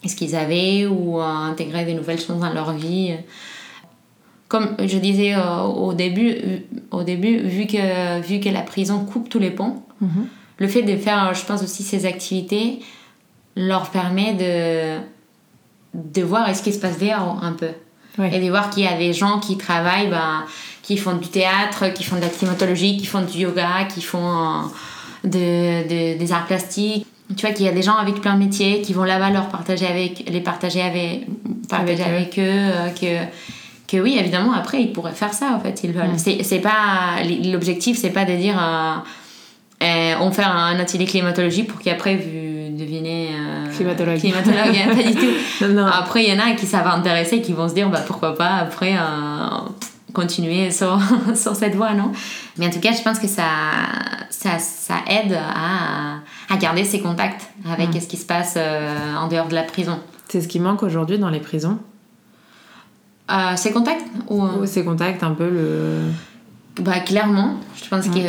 [0.05, 3.13] ce qu'ils avaient ou euh, intégrer des nouvelles choses dans leur vie.
[4.47, 6.35] Comme je disais euh, au début,
[6.91, 10.27] au début vu, que, vu que la prison coupe tous les ponts, Mhm.
[10.59, 12.79] le fait de faire, je pense aussi, ces activités
[13.57, 14.99] leur permet de,
[15.93, 17.67] de voir ce qui se passe dehors un peu.
[18.17, 18.33] Ouais.
[18.33, 20.45] Et de voir qu'il y a des gens qui travaillent, ben,
[20.83, 24.25] qui font du théâtre, qui font de la climatologie, qui font du yoga, qui font
[24.25, 24.61] euh,
[25.25, 27.05] de, de- des arts plastiques.
[27.37, 29.49] Tu vois qu'il y a des gens avec plein de métiers qui vont là-bas leur
[29.49, 31.27] partager avec, les partager avec,
[31.69, 33.25] partager Avec avec, eux, euh, que,
[33.87, 36.13] que oui, évidemment, après, ils pourraient faire ça, en fait, ils veulent.
[36.13, 36.43] Mm.
[36.43, 38.95] C'est, pas, l'objectif, c'est pas de dire, euh,
[39.83, 43.29] euh, on fait un atelier climatologie pour qu'après, vous devinez...
[43.31, 44.19] euh, Climatologue.
[44.19, 45.65] Climatologue, pas du tout.
[45.67, 45.85] Non, non.
[45.85, 48.35] Après, il y en a qui ça va intéresser, qui vont se dire, bah, pourquoi
[48.35, 48.95] pas après
[50.13, 50.99] continuer sur,
[51.35, 52.11] sur cette voie, non?
[52.57, 53.43] Mais en tout cas, je pense que ça,
[54.29, 56.19] ça, ça aide à,
[56.53, 57.99] à garder ses contacts avec Mm.
[58.01, 59.99] ce qui se passe euh, en dehors de la prison.
[60.27, 61.79] C'est ce qui manque aujourd'hui dans les prisons?
[63.31, 66.01] Euh, ces contacts ou, Ou Ces contacts, un peu le.
[66.81, 68.11] bah, Clairement, je pense Mm.
[68.11, 68.27] qu'il y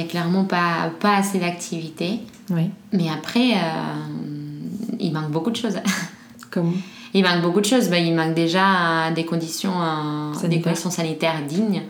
[0.00, 2.20] a clairement pas, pas assez d'activité.
[2.50, 2.70] Oui.
[2.92, 5.76] Mais après, euh, il manque beaucoup de choses.
[6.50, 6.74] Comme.
[7.18, 7.88] Il manque beaucoup de choses.
[7.88, 10.62] Bah, il manque déjà des conditions, euh, des Sanitaires.
[10.62, 11.82] conditions sanitaires dignes.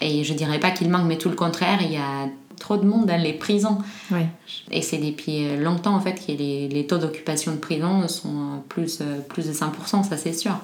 [0.00, 2.84] Et je dirais pas qu'il manque, mais tout le contraire, il y a trop de
[2.84, 3.78] monde dans les prisons.
[4.10, 4.22] Oui.
[4.72, 8.98] Et c'est depuis longtemps en fait que les, les taux d'occupation de prison sont plus,
[9.00, 10.56] euh, plus de 5%, ça c'est sûr.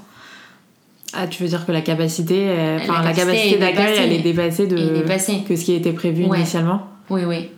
[1.12, 4.76] Ah, tu veux dire que la capacité, euh, la, capacité d'accueil, elle est dépassée de
[4.76, 5.44] Elle est dépassée.
[5.48, 6.38] que ce qui était prévu Ouais.
[6.38, 6.82] initialement.
[7.10, 7.48] Oui, oui.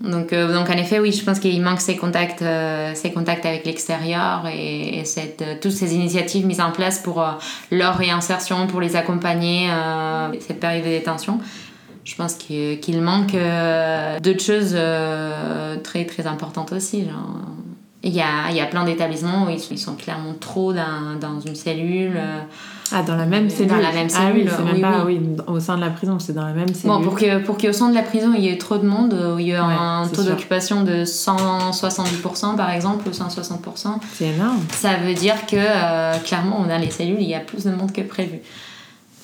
[0.00, 3.44] Donc, euh, donc en effet, oui, je pense qu'il manque ces contacts, euh, ces contacts
[3.44, 7.22] avec l'extérieur et, et cette, euh, toutes ces initiatives mises en place pour
[7.70, 9.68] leur réinsertion, pour les accompagner,
[10.40, 11.38] cette période de détention.
[12.04, 13.36] Je pense qu'il manque
[14.22, 14.76] d'autres choses
[15.82, 17.06] très, très importantes aussi.
[18.02, 21.18] Il y a, y a plein d'établissements où ils sont, ils sont clairement trop dans,
[21.20, 22.18] dans une cellule.
[22.92, 23.72] Ah, dans la même Dans cellule.
[23.80, 26.18] la même Ah oui, cellule, c'est même oui, pas oui, au sein de la prison,
[26.18, 26.96] c'est dans la même cellule.
[26.96, 29.14] Bon, pour que pour qu'au sein de la prison, il y ait trop de monde,
[29.14, 34.00] euh, où il y ait Ouais, un taux d'occupation de 170% par exemple, ou 160%,
[34.14, 34.58] C'est énorme.
[34.72, 37.92] ça veut dire que euh, clairement, dans les cellules, il y a plus de monde
[37.92, 38.40] que prévu.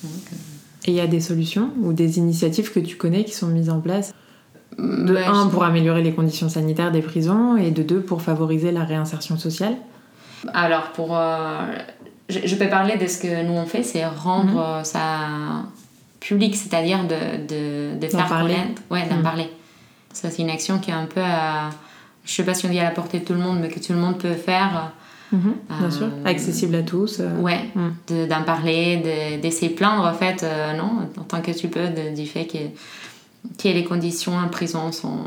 [0.03, 0.35] Donc, euh,
[0.85, 3.69] Et il y a des solutions ou des initiatives que tu connais qui sont mises
[3.69, 4.13] en place
[4.77, 8.83] De un, pour améliorer les conditions sanitaires des prisons et de deux, pour favoriser la
[8.83, 9.75] réinsertion sociale?
[10.53, 11.17] Alors, pour.
[11.17, 11.65] euh,
[12.29, 14.57] je, je peux parler de ce que nous on fait, c'est rendre Mhm.
[14.59, 14.99] euh, ça
[16.19, 18.55] public, c'est-à-dire de, de, de faire parler.
[18.89, 19.23] Ouais, d'en Mhm.
[19.23, 19.49] parler.
[20.13, 21.21] Ça, c'est une action qui est un peu.
[21.21, 21.69] à-
[22.25, 23.79] je sais pas si on dit à la portée de tout le monde, mais que
[23.79, 24.91] tout le monde peut faire.
[25.31, 25.51] Bien
[25.83, 27.19] Euh, sûr, accessible à tous.
[27.19, 27.93] euh, Ouais, Mhm.
[28.09, 31.67] de- d'en parler, de- d'essayer de plaindre, en fait, euh, non, en tant que tu
[31.67, 32.57] peux, du fait que,
[33.61, 35.19] que les conditions en prison sont,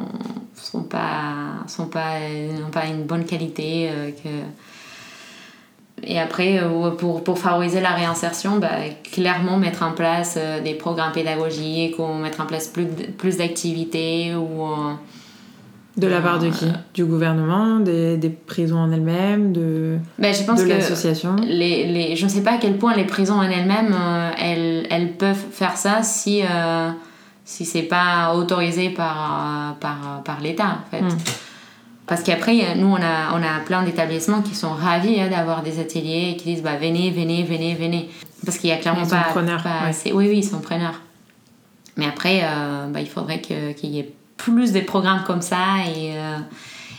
[0.56, 2.14] sont pas, sont pas,
[2.60, 3.88] n'ont pas une bonne qualité.
[3.90, 4.28] euh, que...
[6.02, 8.68] Et après, euh, pour, pour favoriser la réinsertion, bah,
[9.12, 12.86] clairement mettre en place euh, des programmes pédagogiques ou mettre en place plus,
[13.18, 14.64] plus d'activités ou...
[14.64, 14.92] euh,
[15.96, 16.66] De la part de qui?
[16.94, 21.36] Du gouvernement, des, des prisons en elles-mêmes, de, ben, je pense de l'association?
[21.42, 24.86] les, les, je ne sais pas à quel point les prisons en elles-mêmes, euh, elles,
[24.90, 26.90] elles peuvent faire ça si, euh,
[27.44, 31.02] si c'est pas autorisé par, par, par l'État, en fait.
[31.02, 31.18] Mm.
[32.11, 35.79] Parce qu'après, nous, on a, on a plein d'établissements qui sont ravis hein, d'avoir des
[35.79, 38.11] ateliers et qui disent bah, venez, venez, venez, venez.
[38.44, 39.29] Parce qu'il y a clairement Ils sont pas.
[39.31, 39.88] preneurs, pas ouais.
[39.90, 41.01] assez- Oui, oui, ils sont preneurs.
[41.96, 46.16] Mais après, euh, bah, il faudrait qu'il y ait plus de programmes comme ça et,
[46.16, 46.38] euh,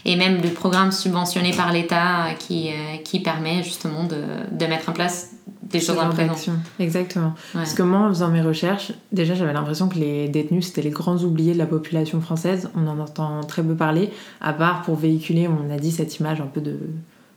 [0.06, 4.88] et même des programmes subventionnés par l'État qui, euh, qui permet justement de, de mettre
[4.90, 5.32] en place
[5.72, 6.28] des choses genre prison.
[6.28, 6.54] d'action.
[6.80, 7.28] Exactement.
[7.28, 7.62] Ouais.
[7.62, 10.90] Parce que moi, en faisant mes recherches, déjà j'avais l'impression que les détenus c'était les
[10.90, 12.70] grands oubliés de la population française.
[12.76, 16.42] On en entend très peu parler, à part pour véhiculer, on a dit, cette image
[16.42, 16.78] un peu de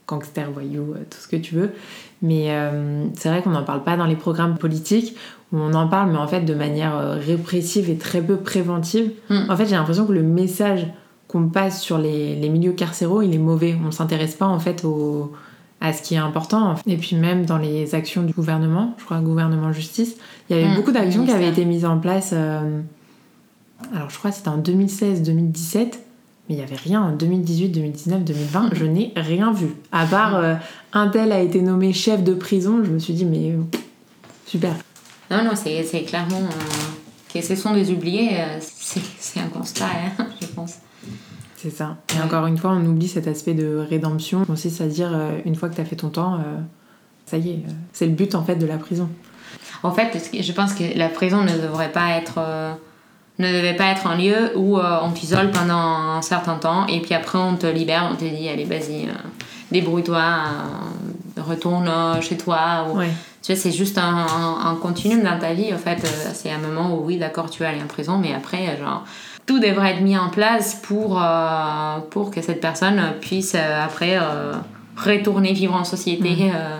[0.07, 1.71] gangster, voyou, euh, tout ce que tu veux.
[2.21, 5.15] Mais euh, c'est vrai qu'on n'en parle pas dans les programmes politiques,
[5.51, 9.11] où on en parle, mais en fait de manière euh, répressive et très peu préventive.
[9.29, 9.49] Mm.
[9.49, 10.87] En fait, j'ai l'impression que le message
[11.27, 13.75] qu'on passe sur les, les milieux carcéraux, il est mauvais.
[13.81, 15.33] On ne s'intéresse pas en fait au,
[15.81, 16.75] à ce qui est important.
[16.87, 20.15] Et puis même dans les actions du gouvernement, je crois gouvernement justice,
[20.49, 22.31] il y avait Mm, beaucoup d'actions qui avaient été mises en place.
[22.33, 22.81] euh,
[23.93, 25.91] alors je crois que c'était en 2016-2017, mais
[26.49, 28.69] il n'y avait rien en 2018, 2019, 2020.
[28.73, 29.67] Je n'ai rien vu.
[29.91, 30.55] À part euh,
[30.93, 33.61] un tel a été nommé chef de prison, je me suis dit mais euh,
[34.45, 34.73] super.
[35.29, 38.29] Non, non, c'est clairement euh, que ce sont des oubliés.
[38.39, 39.85] euh, c'est c'est un constat,
[40.19, 40.75] hein, je pense.
[41.65, 41.97] C'est ça.
[42.15, 44.41] Et encore une fois, on oublie cet aspect de rédemption.
[44.41, 46.59] qui consiste à dire euh, une fois que tu as fait ton temps, euh,
[47.25, 49.09] ça y est, euh, c'est le but en fait de la prison.
[49.81, 52.39] En fait, je pense que la prison ne devrait pas être,
[53.39, 57.01] ne devait pas être un lieu où euh, on t'isole pendant un certain temps et
[57.01, 59.13] puis après on te libère, on te dit allez vas-y, euh,
[59.71, 62.87] débrouille-toi, euh, retourne chez toi.
[62.89, 62.97] Ou...
[62.97, 63.09] Ouais.
[63.41, 65.73] Tu vois, c'est juste un, un, un continuum dans ta vie.
[65.73, 65.99] En fait,
[66.33, 69.03] c'est un moment où oui, d'accord, tu vas aller en prison, mais après, genre,
[69.45, 74.17] tout devrait être mis en place pour, euh, pour que cette personne puisse euh, après
[74.17, 74.53] euh,
[74.97, 76.51] retourner vivre en société.
[76.53, 76.79] euh,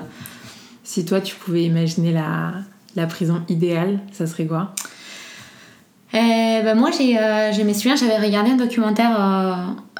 [0.83, 2.53] Si toi tu pouvais imaginer la,
[2.95, 4.71] la prison idéale, ça serait quoi?
[6.13, 9.11] Euh, bah, moi, j'ai, je me souviens, j'avais regardé un documentaire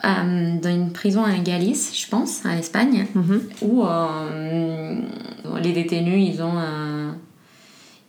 [0.01, 3.41] dans une prison à Galice, je pense, en Espagne, Mhm.
[3.63, 3.83] où
[5.61, 6.57] les détenus, ils ont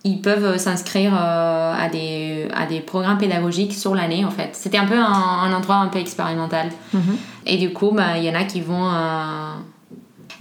[0.09, 4.51] ils peuvent s'inscrire euh, à, des, à des programmes pédagogiques sur l'année, en fait.
[4.53, 5.05] C'était un peu un,
[5.47, 6.69] un endroit un peu expérimental.
[6.93, 7.17] Mhm.
[7.47, 8.89] Et du coup, bah, il y en a qui vont...
[8.93, 9.53] euh,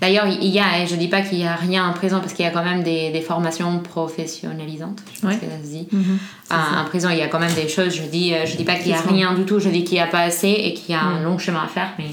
[0.01, 2.33] D'ailleurs, il y a, et je dis pas qu'il y a rien en prison, parce
[2.33, 5.37] qu'il y a quand même des, des formations professionnalisantes, je pense Ouais.
[5.39, 5.87] que ça se dit.
[5.91, 6.17] Mhm.
[6.49, 6.81] Ah, ça.
[6.81, 7.95] en prison, il y a quand même des choses.
[7.95, 9.59] Je dis, euh, je dis pas qu'il y a rien du tout.
[9.59, 11.23] Je dis qu'il y a pas assez et qu'il y a un Mm.
[11.23, 11.89] long chemin à faire.
[11.97, 12.09] Mais,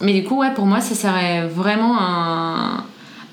[0.00, 2.84] mais du coup, ouais, pour moi, ce serait vraiment un,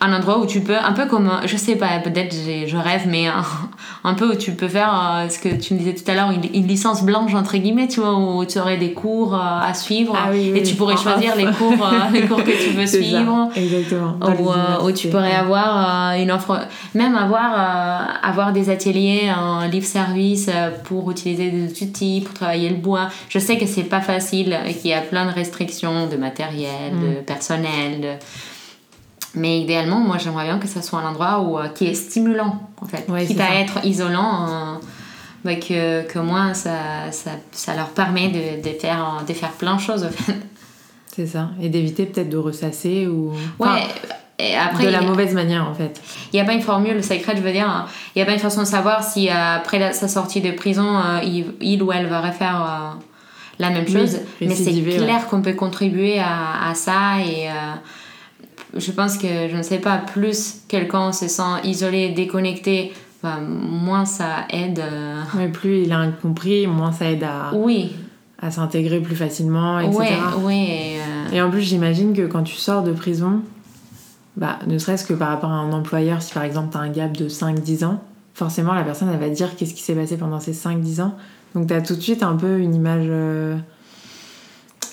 [0.02, 2.36] un endroit où tu peux, un peu comme, je sais pas, peut-être
[2.68, 3.44] je rêve, mais un,
[4.04, 6.32] un peu où tu peux faire euh, ce que tu me disais tout à l'heure,
[6.32, 9.74] une, une licence blanche entre guillemets, tu vois, où tu aurais des cours euh, à
[9.76, 11.38] suivre Ah oui, et tu pourrais choisir off.
[11.38, 14.16] les cours, euh, les cours que tu veux ça, suivre Exactement.
[14.82, 16.60] Ou, où tu pourrais avoir une offre,
[16.96, 20.50] même avoir, avoir des ateliers en livre service
[20.86, 23.10] pour utiliser des outils, pour travailler le bois.
[23.30, 26.94] Je sais que c'est pas facile et qu'il y a plein de restrictions de matériel,
[26.94, 27.00] Mm.
[27.02, 28.02] de personnel.
[28.02, 28.08] de-
[29.36, 32.60] Mais idéalement, moi j'aimerais bien que ça soit un endroit où, euh, qui est stimulant
[32.82, 33.06] en fait.
[33.10, 33.56] Ouais, Quitte à ça.
[33.56, 34.76] être isolant, euh,
[35.46, 39.76] bah, que, que moi ça, ça, ça leur permet de, de, faire, de faire plein
[39.76, 40.36] de choses en fait.
[41.16, 41.50] C'est ça.
[41.62, 43.34] Et d'éviter peut-être de ressasser ou.
[43.60, 43.84] Enfin, Ouais.
[44.44, 46.02] Et après, de la a- mauvaise manière en fait.
[46.34, 47.86] Il n'y a pas une formule secrète, je veux dire.
[48.16, 50.50] Il n'y a pas une façon de savoir si euh, après la- sa sortie de
[50.52, 53.00] prison, euh, il, il ou elle va refaire euh,
[53.60, 54.18] la même Oui, chose.
[54.42, 57.20] Mais c'est clair qu'on peut contribuer à, à ça.
[57.24, 57.52] Et euh,
[58.76, 62.94] je pense que, je ne sais pas, plus quelqu'un se sent isolé, déconnecté,
[63.24, 64.80] bah, moins ça aide.
[64.80, 67.96] euh, Mais plus il a compris, moins ça aide à, Oui,
[68.42, 69.98] à s'intégrer plus facilement, etc.
[69.98, 70.56] ouais, ouais.
[70.56, 73.42] et, euh, Et en plus, j'imagine que quand tu sors de prison,
[74.38, 76.90] bah, ne serait-ce que par rapport à un employeur, si par exemple tu as un
[76.90, 78.02] gap de 5-10 ans,
[78.34, 81.16] forcément la personne elle va dire qu'est-ce qui s'est passé pendant ces 5-10 ans.
[81.54, 83.06] Donc tu as tout de suite un peu une image...
[83.08, 83.58] euh,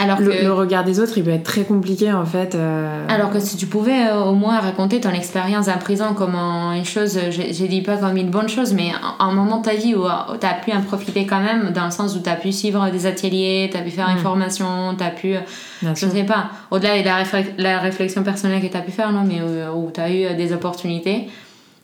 [0.00, 2.54] Alors le, que, le regard des autres il peut être très compliqué en fait.
[2.54, 6.36] euh, alors que si tu pouvais euh, au moins raconter ton expérience en prison comme
[6.36, 9.58] en une chose, euh, je, je dis pas comme une bonne chose, mais un, moment
[9.58, 10.04] de ta vie où,
[10.40, 12.88] tu as pu en profiter quand même, dans le sens où tu as pu suivre
[12.90, 14.22] des ateliers, tu as pu faire une Mm.
[14.22, 15.40] formation, tu as pu, euh,
[15.82, 16.10] bien je sûr.
[16.12, 19.24] sais pas, au-delà de la, réflex- la réflexion personnelle que tu as pu faire, non,
[19.26, 21.28] mais euh, où tu as eu euh, des opportunités.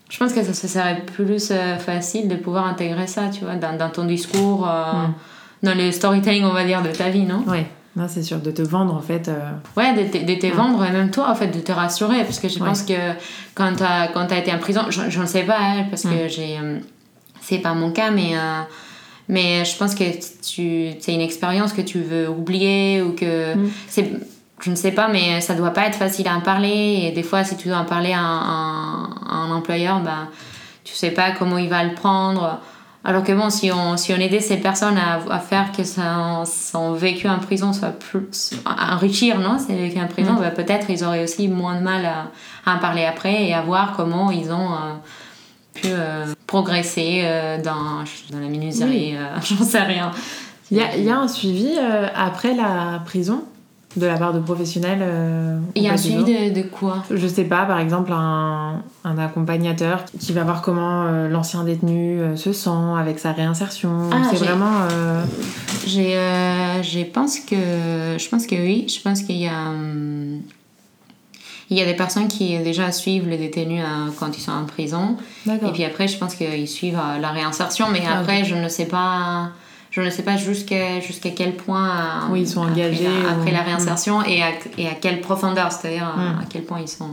[0.09, 3.57] Je pense que ça, ça serait plus euh, facile de pouvoir intégrer ça, tu vois,
[3.57, 5.15] dans, dans ton discours, euh, Mm.
[5.65, 7.43] dans le storytelling, on va dire, de ta vie, non?
[7.49, 9.29] Ouais, non, c'est sûr, de te vendre en fait.
[9.29, 12.25] euh, Ouais, de, te- de te vendre même toi, en fait, de te rassurer.
[12.25, 12.67] Parce que je Ouais.
[12.67, 12.95] pense que
[13.55, 16.29] quand tu as, quand as été en prison, je ne sais pas, hein, parce que
[16.29, 16.59] j'ai.
[16.59, 16.79] euh,
[17.41, 18.31] c'est pas mon cas, mais.
[18.35, 18.61] euh,
[19.29, 20.05] mais je pense que
[20.43, 23.55] c'est une expérience que tu veux oublier ou que.
[23.55, 23.71] Mm.
[23.89, 24.11] c'est
[24.61, 27.01] Je ne sais pas, mais ça doit pas être facile à en parler.
[27.05, 30.29] Et des fois, si tu dois en parler à un, à un employeur, ben,
[30.85, 32.61] tu sais pas comment il va le prendre.
[33.07, 36.45] Alors que bon, si on, si on aidait ces personnes à, à faire que son,
[36.47, 38.53] son vécu en prison soit plus.
[38.65, 40.41] à enrichir, non C'est vécu en prison, Mm.
[40.41, 42.31] ben, peut-être ils auraient aussi moins de mal à,
[42.65, 44.95] à en parler après et à voir comment ils ont euh,
[45.75, 50.11] pu euh, progresser euh, dans, dans la menuiserie, j'en sais rien.
[50.71, 51.73] Il y a, y a un suivi
[52.17, 53.45] après la prison?
[53.97, 57.05] De la part de professionnels euh, Il y a un suivi de, de quoi?
[57.11, 62.21] Je sais pas, par exemple, un, un accompagnateur qui va voir comment euh, l'ancien détenu
[62.21, 64.11] euh, se sent avec sa réinsertion.
[64.13, 64.89] Ah, c'est vraiment.
[65.87, 66.13] J'ai,
[66.83, 67.57] je pense que,
[68.19, 68.87] je pense que oui.
[68.89, 70.41] Je pense qu'il y a, hum,
[71.71, 74.65] il y a des personnes qui déjà suivent les détenus euh, quand ils sont en
[74.65, 75.17] prison.
[75.47, 77.87] Et puis après, je pense qu'ils suivent euh, la réinsertion.
[77.93, 79.51] Mais Ah, après, je ne sais pas,
[79.95, 81.89] je ne sais pas jusqu'à jusqu'à quel point.
[81.89, 84.95] euh, Oui, ils sont après engagés la- Après, ou- la réinsertion et, à, et à
[84.95, 86.39] quelle profondeur, c'est-à-dire euh, Mm.
[86.41, 87.11] à quel point ils sont,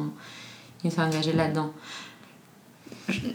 [0.84, 1.72] ils sont engagés là-dedans.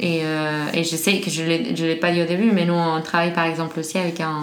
[0.00, 1.48] Et, euh, et je sais que je ne
[1.86, 4.42] l'ai pas dit au début, mais nous, on travaille par exemple aussi avec un.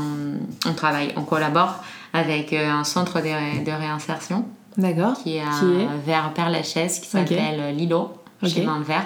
[0.67, 1.83] On travaille, on collabore
[2.13, 4.45] avec un centre de, de réinsertion
[4.77, 5.15] D'accord.
[5.21, 5.87] qui est à Qui est?
[6.05, 8.13] Vers Père-Lachaise, qui s'appelle Lilo,
[8.45, 8.65] chez Ok.
[8.65, 9.05] Main Vert.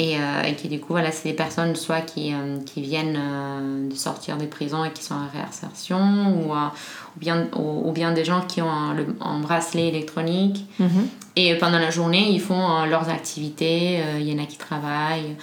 [0.00, 3.18] Et, euh, et qui du coup, voilà, c'est des personnes soit qui, euh, qui viennent
[3.18, 5.98] euh, de sortir des prisons et qui sont en réinsertion,
[6.36, 10.64] ou, ou, bien, ou, ou bien des gens qui ont un, le- un bracelet électronique.
[10.78, 11.08] Mhm.
[11.34, 14.00] Et pendant la journée, ils font leurs activités.
[14.20, 15.36] Il y en a qui travaillent.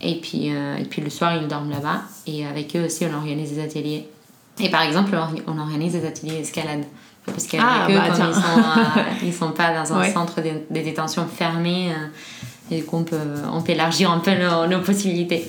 [0.00, 2.02] Et puis, et puis le soir, ils dorment là-bas.
[2.28, 4.08] Et avec eux aussi, on organise des ateliers.
[4.60, 6.84] Et par exemple, on organise des ateliers d'escalade.
[7.24, 10.12] Parce qu'avec Ah, eux, bah, ils sont, ils sont pas dans un Ouais.
[10.12, 11.90] centre de, de détention fermé,
[12.70, 13.16] et qu'on peut,
[13.52, 15.48] on peut élargir un peu nos, nos possibilités.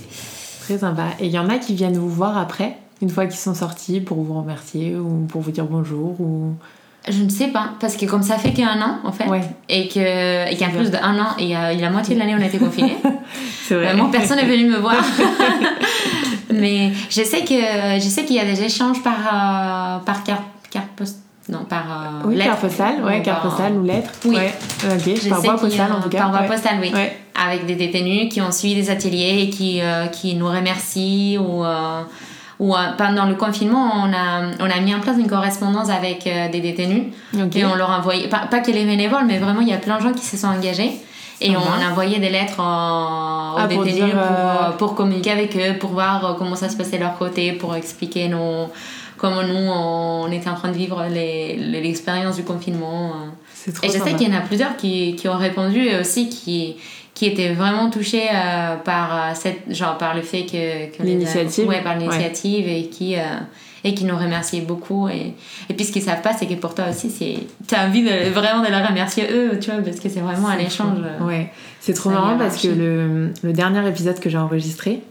[0.61, 1.05] Très sympa.
[1.19, 3.99] Et il y en a qui viennent vous voir après, une fois qu'ils sont sortis,
[4.01, 6.53] pour vous remercier ou pour vous dire bonjour ou.
[7.09, 9.39] Je ne sais pas, parce que comme ça fait qu'un an, en fait, Ouais.
[9.69, 12.47] et que- et qu'en plus d'un an, et euh, la moitié de l'année, on a
[12.47, 12.97] été confinés.
[13.69, 13.85] Vrai.
[13.85, 14.97] Vraiment, personne n'est venu me voir.
[16.53, 17.59] Mais je sais qu'il
[18.35, 20.43] y a des échanges par euh, par carte
[21.49, 22.49] non par euh, Oui, lettre.
[22.49, 24.09] carte postale, ouais, Ou carte par- postale ou lettre.
[24.25, 24.35] Oui.
[24.35, 24.53] Ouais.
[25.29, 26.17] Par voie postale en tout cas.
[26.19, 26.47] Par voie ouais.
[26.47, 26.91] postale, oui.
[26.93, 27.17] Ouais.
[27.41, 31.63] Avec des détenus qui ont suivi des ateliers et qui, euh, qui nous remercient ou,
[31.63, 32.01] euh,
[32.59, 36.25] ou euh, pendant le confinement, on a, on a mis en place une correspondance avec
[36.27, 37.03] euh, des détenus
[37.55, 39.77] et on leur a envoyé, pas, pas que les bénévoles, mais vraiment il y a
[39.77, 40.91] plein de gens qui se sont engagés.
[41.39, 44.95] Et on a envoyé des lettres aux Ah, pour détenus dire, pour, euh, euh, pour
[44.95, 48.27] communiquer avec eux, pour voir euh, comment ça se passait de leur côté, pour expliquer
[48.27, 48.69] nos,
[49.17, 53.11] comment nous on était en train de vivre l'expérience du confinement.
[53.11, 53.71] euh.
[53.73, 56.29] Trop Et je sais qu'il y en a plusieurs qui, qui ont répondu et aussi
[56.29, 56.77] qui,
[57.13, 60.95] qui étaient vraiment touchés euh, par, euh, cette, genre, par le fait que.
[60.97, 61.67] que L'initiative.
[61.67, 63.15] ouais, par l'initiative et qui.
[63.15, 63.21] euh,
[63.83, 65.07] et qui nous remerciaient beaucoup.
[65.07, 65.33] Et,
[65.69, 67.09] et puis ce qu'ils savent pas, c'est que pour toi aussi,
[67.67, 70.47] tu as envie de, vraiment de les remercier eux, tu vois, parce que c'est vraiment
[70.49, 70.97] un échange.
[71.21, 75.03] Ouais, c'est trop marrant parce que le, le dernier épisode que j'ai enregistré,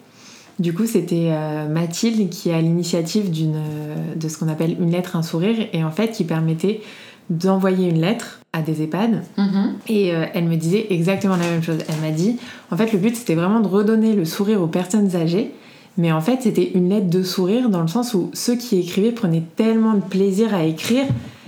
[0.58, 4.76] du coup, c'était euh, Mathilde qui est à l'initiative d'une euh, de ce qu'on appelle
[4.80, 6.80] une lettre, un sourire, et en fait, qui permettait
[7.28, 9.22] d'envoyer une lettre à des EHPAD.
[9.36, 9.74] Mhm.
[9.88, 11.78] Et euh, elle me disait exactement la même chose.
[11.88, 12.36] Elle m'a dit,
[12.70, 15.50] en fait, le but, c'était vraiment de redonner le sourire aux personnes âgées.
[15.98, 19.12] Mais en fait, c'était une lettre de sourire dans le sens où ceux qui écrivaient
[19.12, 21.04] prenaient tellement de plaisir à écrire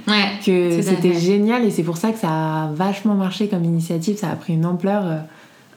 [0.07, 0.39] Ouais.
[0.43, 4.31] que c'était génial et c'est pour ça que ça a vachement marché comme initiative, ça
[4.31, 5.05] a pris une ampleur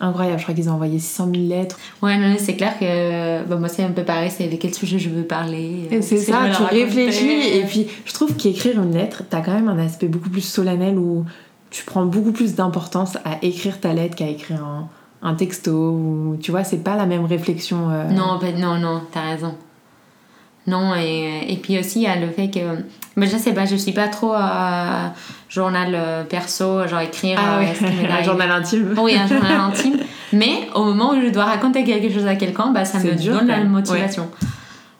[0.01, 0.37] incroyable.
[0.39, 1.77] Je crois qu'ils ont envoyé 600 000 lettres.
[2.01, 4.99] Ouais, non, c'est clair que bah, moi, c'est un peu pareil, c'est de quel sujet
[4.99, 5.87] je veux parler.
[5.93, 9.69] Euh, c'est ça, tu réfléchis et puis je trouve qu'écrire une lettre, t'as quand même
[9.69, 11.23] un aspect beaucoup plus solennel où
[11.69, 14.89] tu prends beaucoup plus d'importance à écrire ta lettre qu'à écrire un,
[15.21, 17.89] un texto ou tu vois, c'est pas la même réflexion.
[17.91, 19.55] euh, Non, bah, non, non, t'as raison.
[20.67, 22.59] Non, et, et puis aussi, il y a le fait que.
[23.15, 25.07] Mais je sais pas, je suis pas trop euh,
[25.49, 27.37] journal euh, perso, genre écrire.
[27.41, 28.95] Ah euh, ouais, m'est un journal intime.
[28.97, 29.97] Oui, un journal intime.
[30.33, 33.47] Mais au moment où je dois raconter quelque chose à quelqu'un, bah, ça me donne
[33.47, 34.29] la motivation.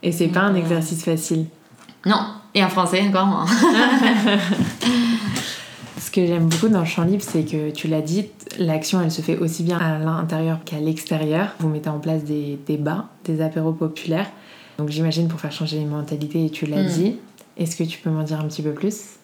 [0.04, 1.46] Et c'est pas un exercice facile.
[2.06, 2.20] Non,
[2.56, 3.46] et en français encore moins.
[6.00, 8.26] Ce que j'aime beaucoup dans le champ libre, c'est que tu l'as dit,
[8.58, 11.50] l'action elle se fait aussi bien à l'intérieur qu'à l'extérieur.
[11.60, 14.30] Vous mettez en place des débats, des apéros populaires.
[14.78, 16.88] Donc j'imagine pour faire changer les mentalités, et tu l'as hmm.
[16.88, 17.16] dit.
[17.58, 19.18] Est-ce que tu peux m'en dire un petit peu plus?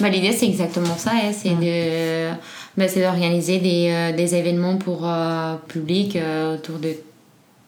[0.00, 1.32] Bah, L'idée c'est exactement ça, hein.
[1.32, 2.30] c'est de
[2.76, 6.94] bah, d'organiser des, euh, des, événements pour euh, public euh, autour de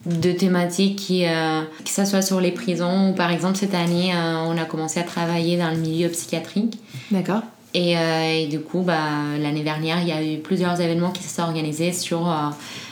[0.07, 4.57] de thématiques qui, que ce soit sur les prisons ou par exemple cette année on
[4.57, 6.79] a commencé à travailler dans le milieu psychiatrique.
[7.11, 7.43] D'accord.
[7.75, 8.97] Et, et, du coup, bah,
[9.39, 12.33] l'année dernière, il y a eu plusieurs événements qui se sont organisés sur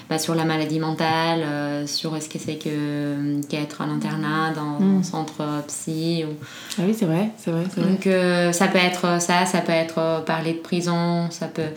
[0.08, 4.84] bah, sur la maladie mentale, euh, sur ce que c'est que qu'être en internat dans
[4.84, 5.04] un mm.
[5.04, 6.24] centre psy.
[6.24, 6.32] Ou...
[6.78, 9.72] Ah oui, c'est vrai, c'est vrai, vrai, Donc euh, ça peut être ça, ça peut
[9.72, 11.70] être euh, parler de prison, ça peut...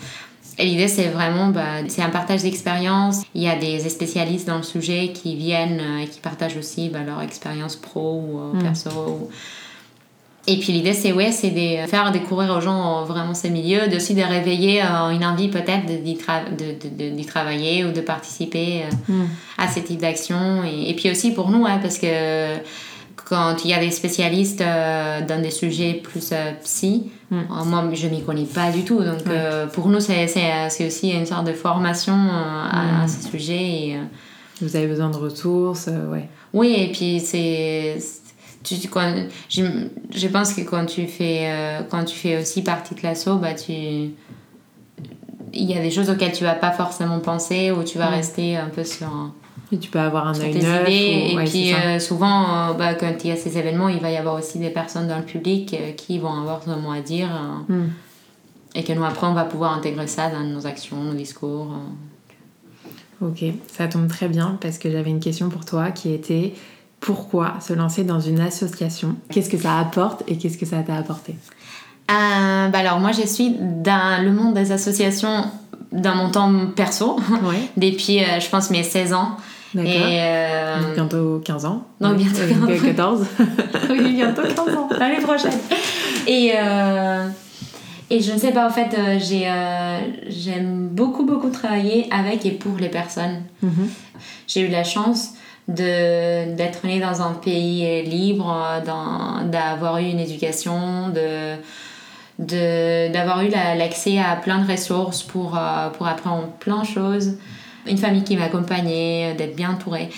[0.61, 3.21] Et l'idée, c'est vraiment, bah, c'est un partage d'expérience.
[3.33, 6.99] Il y a des spécialistes dans le sujet qui viennent et qui partagent aussi bah,
[7.05, 8.63] leur expérience pro ou mm.
[8.63, 9.29] perso.
[10.49, 13.97] Et puis l'idée, c'est ouais, c'est de faire découvrir aux gens vraiment ces milieux, de
[13.97, 19.13] aussi de réveiller euh, une envie peut-être d'y de, de, travailler ou de participer euh,
[19.13, 19.27] hmm.
[19.59, 20.63] à ce type d'action.
[20.63, 22.55] Et, puis aussi pour nous, hein, parce que
[23.15, 26.33] quand il y a des spécialistes euh, dans des sujets plus
[26.63, 27.41] psy, hmm.
[27.67, 29.03] moi je m'y connais pas du tout.
[29.03, 29.25] Donc
[29.73, 33.07] pour nous, c'est aussi une sorte de formation à, à, hmm.
[33.07, 33.53] ce sujet.
[33.53, 33.97] Et,
[34.63, 36.27] Vous avez besoin de ressources, ouais.
[36.53, 37.99] Oui, et puis c'est
[38.63, 39.13] tu, quand,
[39.49, 39.63] je,
[40.13, 43.53] je, pense que quand tu fais, euh, quand tu fais aussi partie de l'assaut, bah,
[43.53, 44.13] tu, il
[45.53, 48.69] y a des choses auxquelles tu vas pas forcément penser ou tu vas rester un
[48.69, 49.07] peu sur.
[49.71, 50.87] Et tu peux avoir un œil neuf.
[50.89, 54.17] Et puis euh, souvent, euh, bah, quand il y a ces événements, il va y
[54.17, 57.29] avoir aussi des personnes dans le public qui vont avoir son mot à dire.
[57.67, 57.87] Hmm.
[58.75, 61.73] Et que nous, après, on va pouvoir intégrer ça dans nos actions, nos discours.
[63.21, 66.53] Ok, ça tombe très bien parce que j'avais une question pour toi qui était
[66.99, 69.15] pourquoi se lancer dans une association?
[69.31, 71.35] Qu'est-ce que ça apporte et qu'est-ce que ça t'a apporté?
[72.11, 75.45] Euh, bah Alors moi je suis dans le monde des associations
[75.91, 77.19] dans mon temps perso,
[77.77, 79.37] depuis euh, je pense mes 16 ans.
[79.73, 79.93] D'accord.
[79.95, 80.93] Euh...
[80.95, 81.85] bientôt 15 ans.
[82.01, 83.27] Non, bientôt 15 14.
[83.91, 85.53] oui, bientôt 15 ans, l'année prochaine.
[86.25, 86.53] Et,
[88.09, 88.97] et je ne sais pas, en fait,
[90.27, 93.43] j'aime beaucoup, beaucoup travailler avec et pour les personnes.
[93.61, 93.89] Mhm.
[94.47, 95.33] J'ai eu la chance
[95.69, 98.53] d'être né dans un pays libre,
[99.45, 101.57] d'avoir eu une éducation, de
[102.39, 107.37] d'avoir eu l'accès à plein de ressources pour, euh, pour apprendre plein de choses,
[107.85, 110.09] une famille qui m'accompagnait, d'être bien entourée.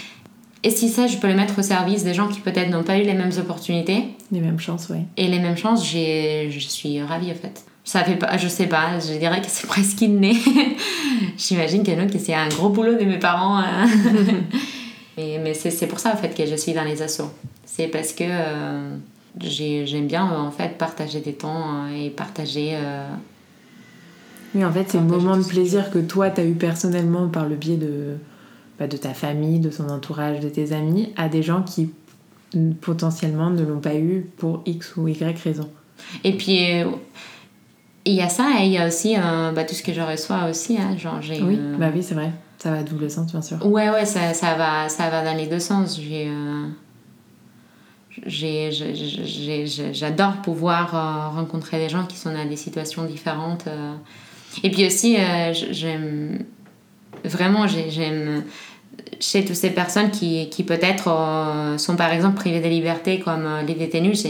[0.64, 3.00] Et si ça, je peux le mettre au service des gens qui peut-être n'ont pas
[3.00, 4.10] eu les mêmes opportunités?
[4.32, 5.00] Les mêmes chances, oui.
[5.18, 7.66] Et les mêmes chances, je suis ravie en fait.
[7.84, 10.38] Ça fait pas, je sais pas, je dirais que c'est presque inné.
[11.38, 13.58] J'imagine que que c'est un gros boulot de mes parents.
[13.58, 13.88] Hein.
[15.18, 17.32] Mais, mais c'est pour ça en fait que je suis dans les assos.
[17.66, 18.96] C'est parce que euh,
[19.40, 22.72] j'aime bien en fait partager des temps euh, et partager.
[22.74, 23.08] Euh,
[24.54, 27.48] oui, en fait, c'est le moment de plaisir que toi, tu as eu personnellement par
[27.48, 28.18] le biais de,
[28.78, 31.92] bah, de ta famille, de ton entourage, de tes amis, à des gens qui
[32.82, 35.70] potentiellement ne l'ont pas eu pour X ou Y raison.
[36.26, 36.60] Et puis,
[38.04, 40.50] il y a ça et il y a aussi bah, tout ce que je reçois
[40.50, 40.78] aussi.
[40.78, 42.32] Hein, genre, oui, bah oui, c'est vrai.
[42.62, 43.66] Ça va à double sens, bien sûr.
[43.66, 46.00] Ouais, ouais, ça, ça, va, ça va dans les deux sens.
[46.00, 46.68] J'ai, euh,
[49.94, 53.66] j'adore pouvoir euh, rencontrer des gens qui sont dans des situations différentes.
[53.66, 53.96] Euh.
[54.62, 55.18] Et puis aussi,
[55.72, 56.46] j'aime
[57.24, 58.44] vraiment, j'aime
[59.20, 63.76] chez toutes ces personnes qui, qui peut-être sont par exemple privées de liberté comme les
[63.76, 64.28] détenus,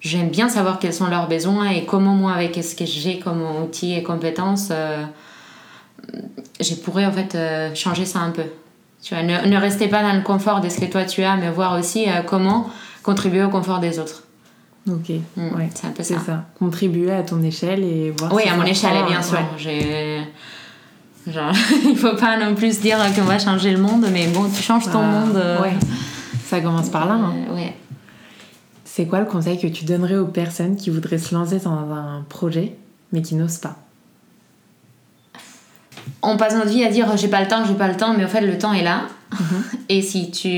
[0.00, 3.42] j'aime bien savoir quels sont leurs besoins et comment moi, avec ce que j'ai comme
[3.62, 4.72] outils et compétences,
[6.60, 8.44] je pourrais en fait euh, changer ça un peu.
[9.02, 11.36] Tu vois, ne, ne, restez pas dans le confort de ce que toi tu as,
[11.36, 12.68] mais voir aussi euh, comment
[13.02, 14.24] contribuer au confort des autres.
[14.88, 16.18] Ok, mm, ouais, c'est un peu ça.
[16.18, 16.44] ça.
[16.58, 18.32] Contribuer à ton échelle et voir.
[18.32, 19.38] Oui, à mon échelle, bien sûr.
[19.56, 20.20] J'ai.
[21.26, 21.52] Genre,
[21.84, 24.90] il faut pas non plus dire qu'on va changer le monde, mais bon, tu changes
[24.90, 25.36] ton monde.
[25.36, 25.74] Euh, ouais.
[26.46, 27.14] Ça commence par là.
[27.14, 27.34] Hein.
[27.54, 27.74] ouais.
[28.84, 32.24] C'est quoi le conseil que tu donnerais aux personnes qui voudraient se lancer dans un
[32.28, 32.76] projet,
[33.12, 33.76] mais qui n'osent pas?
[36.22, 38.24] On passe notre vie à dire j'ai pas le temps, j'ai pas le temps, mais
[38.24, 39.02] en fait le temps est là.
[39.32, 39.64] Mhm.
[39.88, 40.48] Et si tu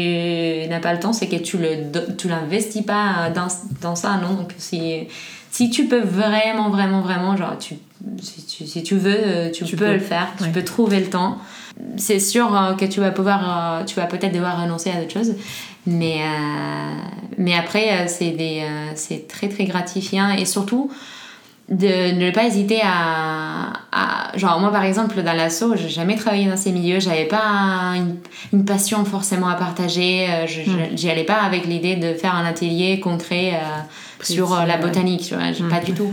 [0.68, 3.48] n'as pas le temps, c'est que tu le tu l'investis pas dans,
[3.80, 4.34] dans, ça, non?
[4.34, 5.08] Donc si,
[5.50, 7.74] si tu peux vraiment, vraiment, vraiment, genre tu,
[8.22, 11.38] si, tu, si tu veux, euh, tu, peux, le faire, tu peux trouver le temps.
[11.96, 15.12] C'est sûr euh, que tu vas pouvoir, euh, tu vas peut-être devoir renoncer à d'autres
[15.12, 15.34] choses,
[15.86, 16.20] mais,
[17.38, 18.64] mais après c'est des
[18.94, 20.90] c'est très très gratifiant et surtout
[21.70, 26.46] de ne pas hésiter à, à, genre moi par exemple dans l'assaut j'ai jamais travaillé
[26.46, 26.98] dans ces milieux.
[26.98, 28.16] J'avais pas une,
[28.52, 30.26] une, passion forcément à partager.
[30.28, 30.96] Euh, mm.
[30.96, 35.22] j'y allais pas avec l'idée de faire un atelier concret euh, sur euh, la botanique
[35.22, 35.68] tu vois, mm.
[35.68, 36.12] pas du tout.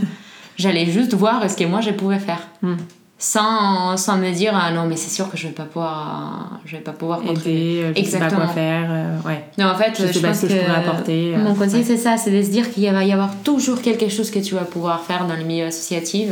[0.56, 2.46] J'allais juste voir ce que moi je pouvais faire.
[2.62, 2.76] Mm
[3.18, 6.76] sans, sans me dire ah non mais c'est sûr que je vais pas pouvoir je
[6.76, 9.44] vais pas pouvoir contribuer euh, exactement sais pas quoi faire euh, ouais.
[9.58, 11.96] Non en fait je, je pense que, que, je pourrais apporter mon euh, conseil c'est
[11.96, 14.64] ça c'est de se dire qu'il va y avoir toujours quelque chose que tu vas
[14.64, 16.30] pouvoir faire dans le milieu associatif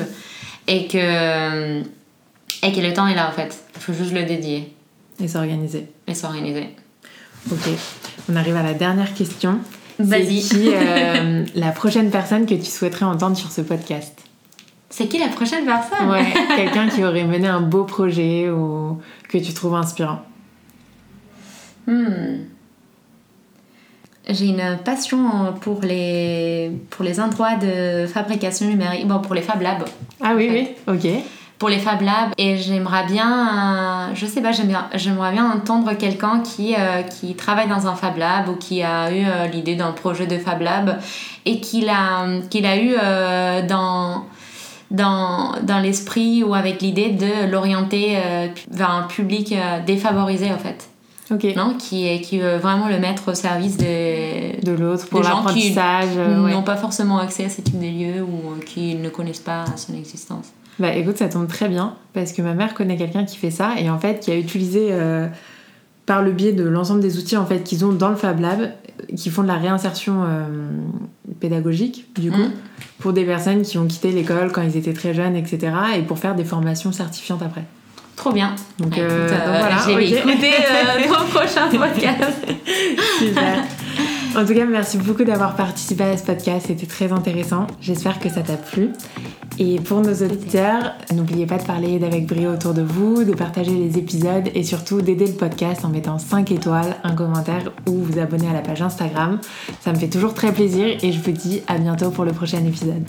[0.69, 1.83] et que
[2.63, 3.57] et que le temps est là en fait.
[3.77, 4.73] Il faut juste le dédier.
[5.21, 5.87] Et s'organiser.
[6.07, 6.69] Et s'organiser.
[7.51, 7.69] Ok.
[8.31, 9.59] On arrive à la dernière question.
[9.99, 10.41] Vas-y.
[10.41, 10.71] Qui
[11.55, 14.26] la prochaine personne que tu souhaiterais entendre sur ce podcast?
[14.97, 16.09] C'est qui la prochaine personne?
[16.09, 20.23] Ouais, quelqu'un qui aurait mené un beau projet ou que tu trouves inspirant.
[21.87, 22.47] Hmm.
[24.27, 29.61] J'ai une passion pour les, pour les endroits de fabrication numérique, bon, pour les Fab
[29.61, 29.85] Labs.
[30.23, 31.07] Ah oui, oui, ok.
[31.59, 34.53] Pour les Fab Labs, et j'aimerais bien, je sais pas,
[34.95, 39.13] j'aimerais bien entendre quelqu'un qui, euh, qui travaille dans un Fab Lab ou qui a
[39.13, 40.99] eu euh, l'idée d'un projet de Fab Lab
[41.45, 44.25] et qu'il a, qu'il a eu euh, dans
[44.91, 50.59] dans, dans l'esprit ou avec l'idée de l'orienter euh, vers un public euh, défavorisé en
[50.59, 50.89] fait.
[51.31, 51.45] Ok.
[51.57, 56.11] Non, qui, qui veut vraiment le mettre au service de, de l'autre pour l'apprentissage.
[56.11, 59.41] qui euh, n'ont pas forcément accès à ce type de lieu ou qui ne connaissent
[59.41, 60.47] pas son existence.
[60.79, 63.73] Bah écoute, ça tombe très bien parce que ma mère connaît quelqu'un qui fait ça
[63.79, 64.91] et en fait qui a utilisé
[66.05, 68.71] par le biais de l'ensemble des outils en fait qu'ils ont dans le Fab Lab
[69.17, 70.23] qui font de la réinsertion
[71.41, 72.39] pédagogique du coup.
[72.39, 72.53] Mmh
[72.99, 75.73] pour des personnes qui ont quitté l'école quand ils étaient très jeunes, etc.
[75.97, 77.65] et pour faire des formations certifiantes après.
[78.17, 78.55] Trop bien.
[78.79, 79.77] Donc, euh, euh, voilà.
[79.87, 80.19] J'ai okay.
[80.19, 82.47] écouté euh, ton prochain podcast.
[83.19, 83.65] Super.
[84.37, 86.67] En tout cas, merci beaucoup d'avoir participé à ce podcast.
[86.67, 87.67] C'était très intéressant.
[87.81, 88.91] J'espère que ça t'a plu.
[89.59, 93.71] Et pour nos auditeurs, n'oubliez pas de parler d'Avec Brio autour de vous, de partager
[93.71, 98.19] les épisodes et surtout d'aider le podcast en mettant 5 étoiles, un commentaire ou vous
[98.19, 99.39] abonner à la page Instagram.
[99.81, 102.63] Ça me fait toujours très plaisir et je vous dis à bientôt pour le prochain
[102.63, 103.07] épisode.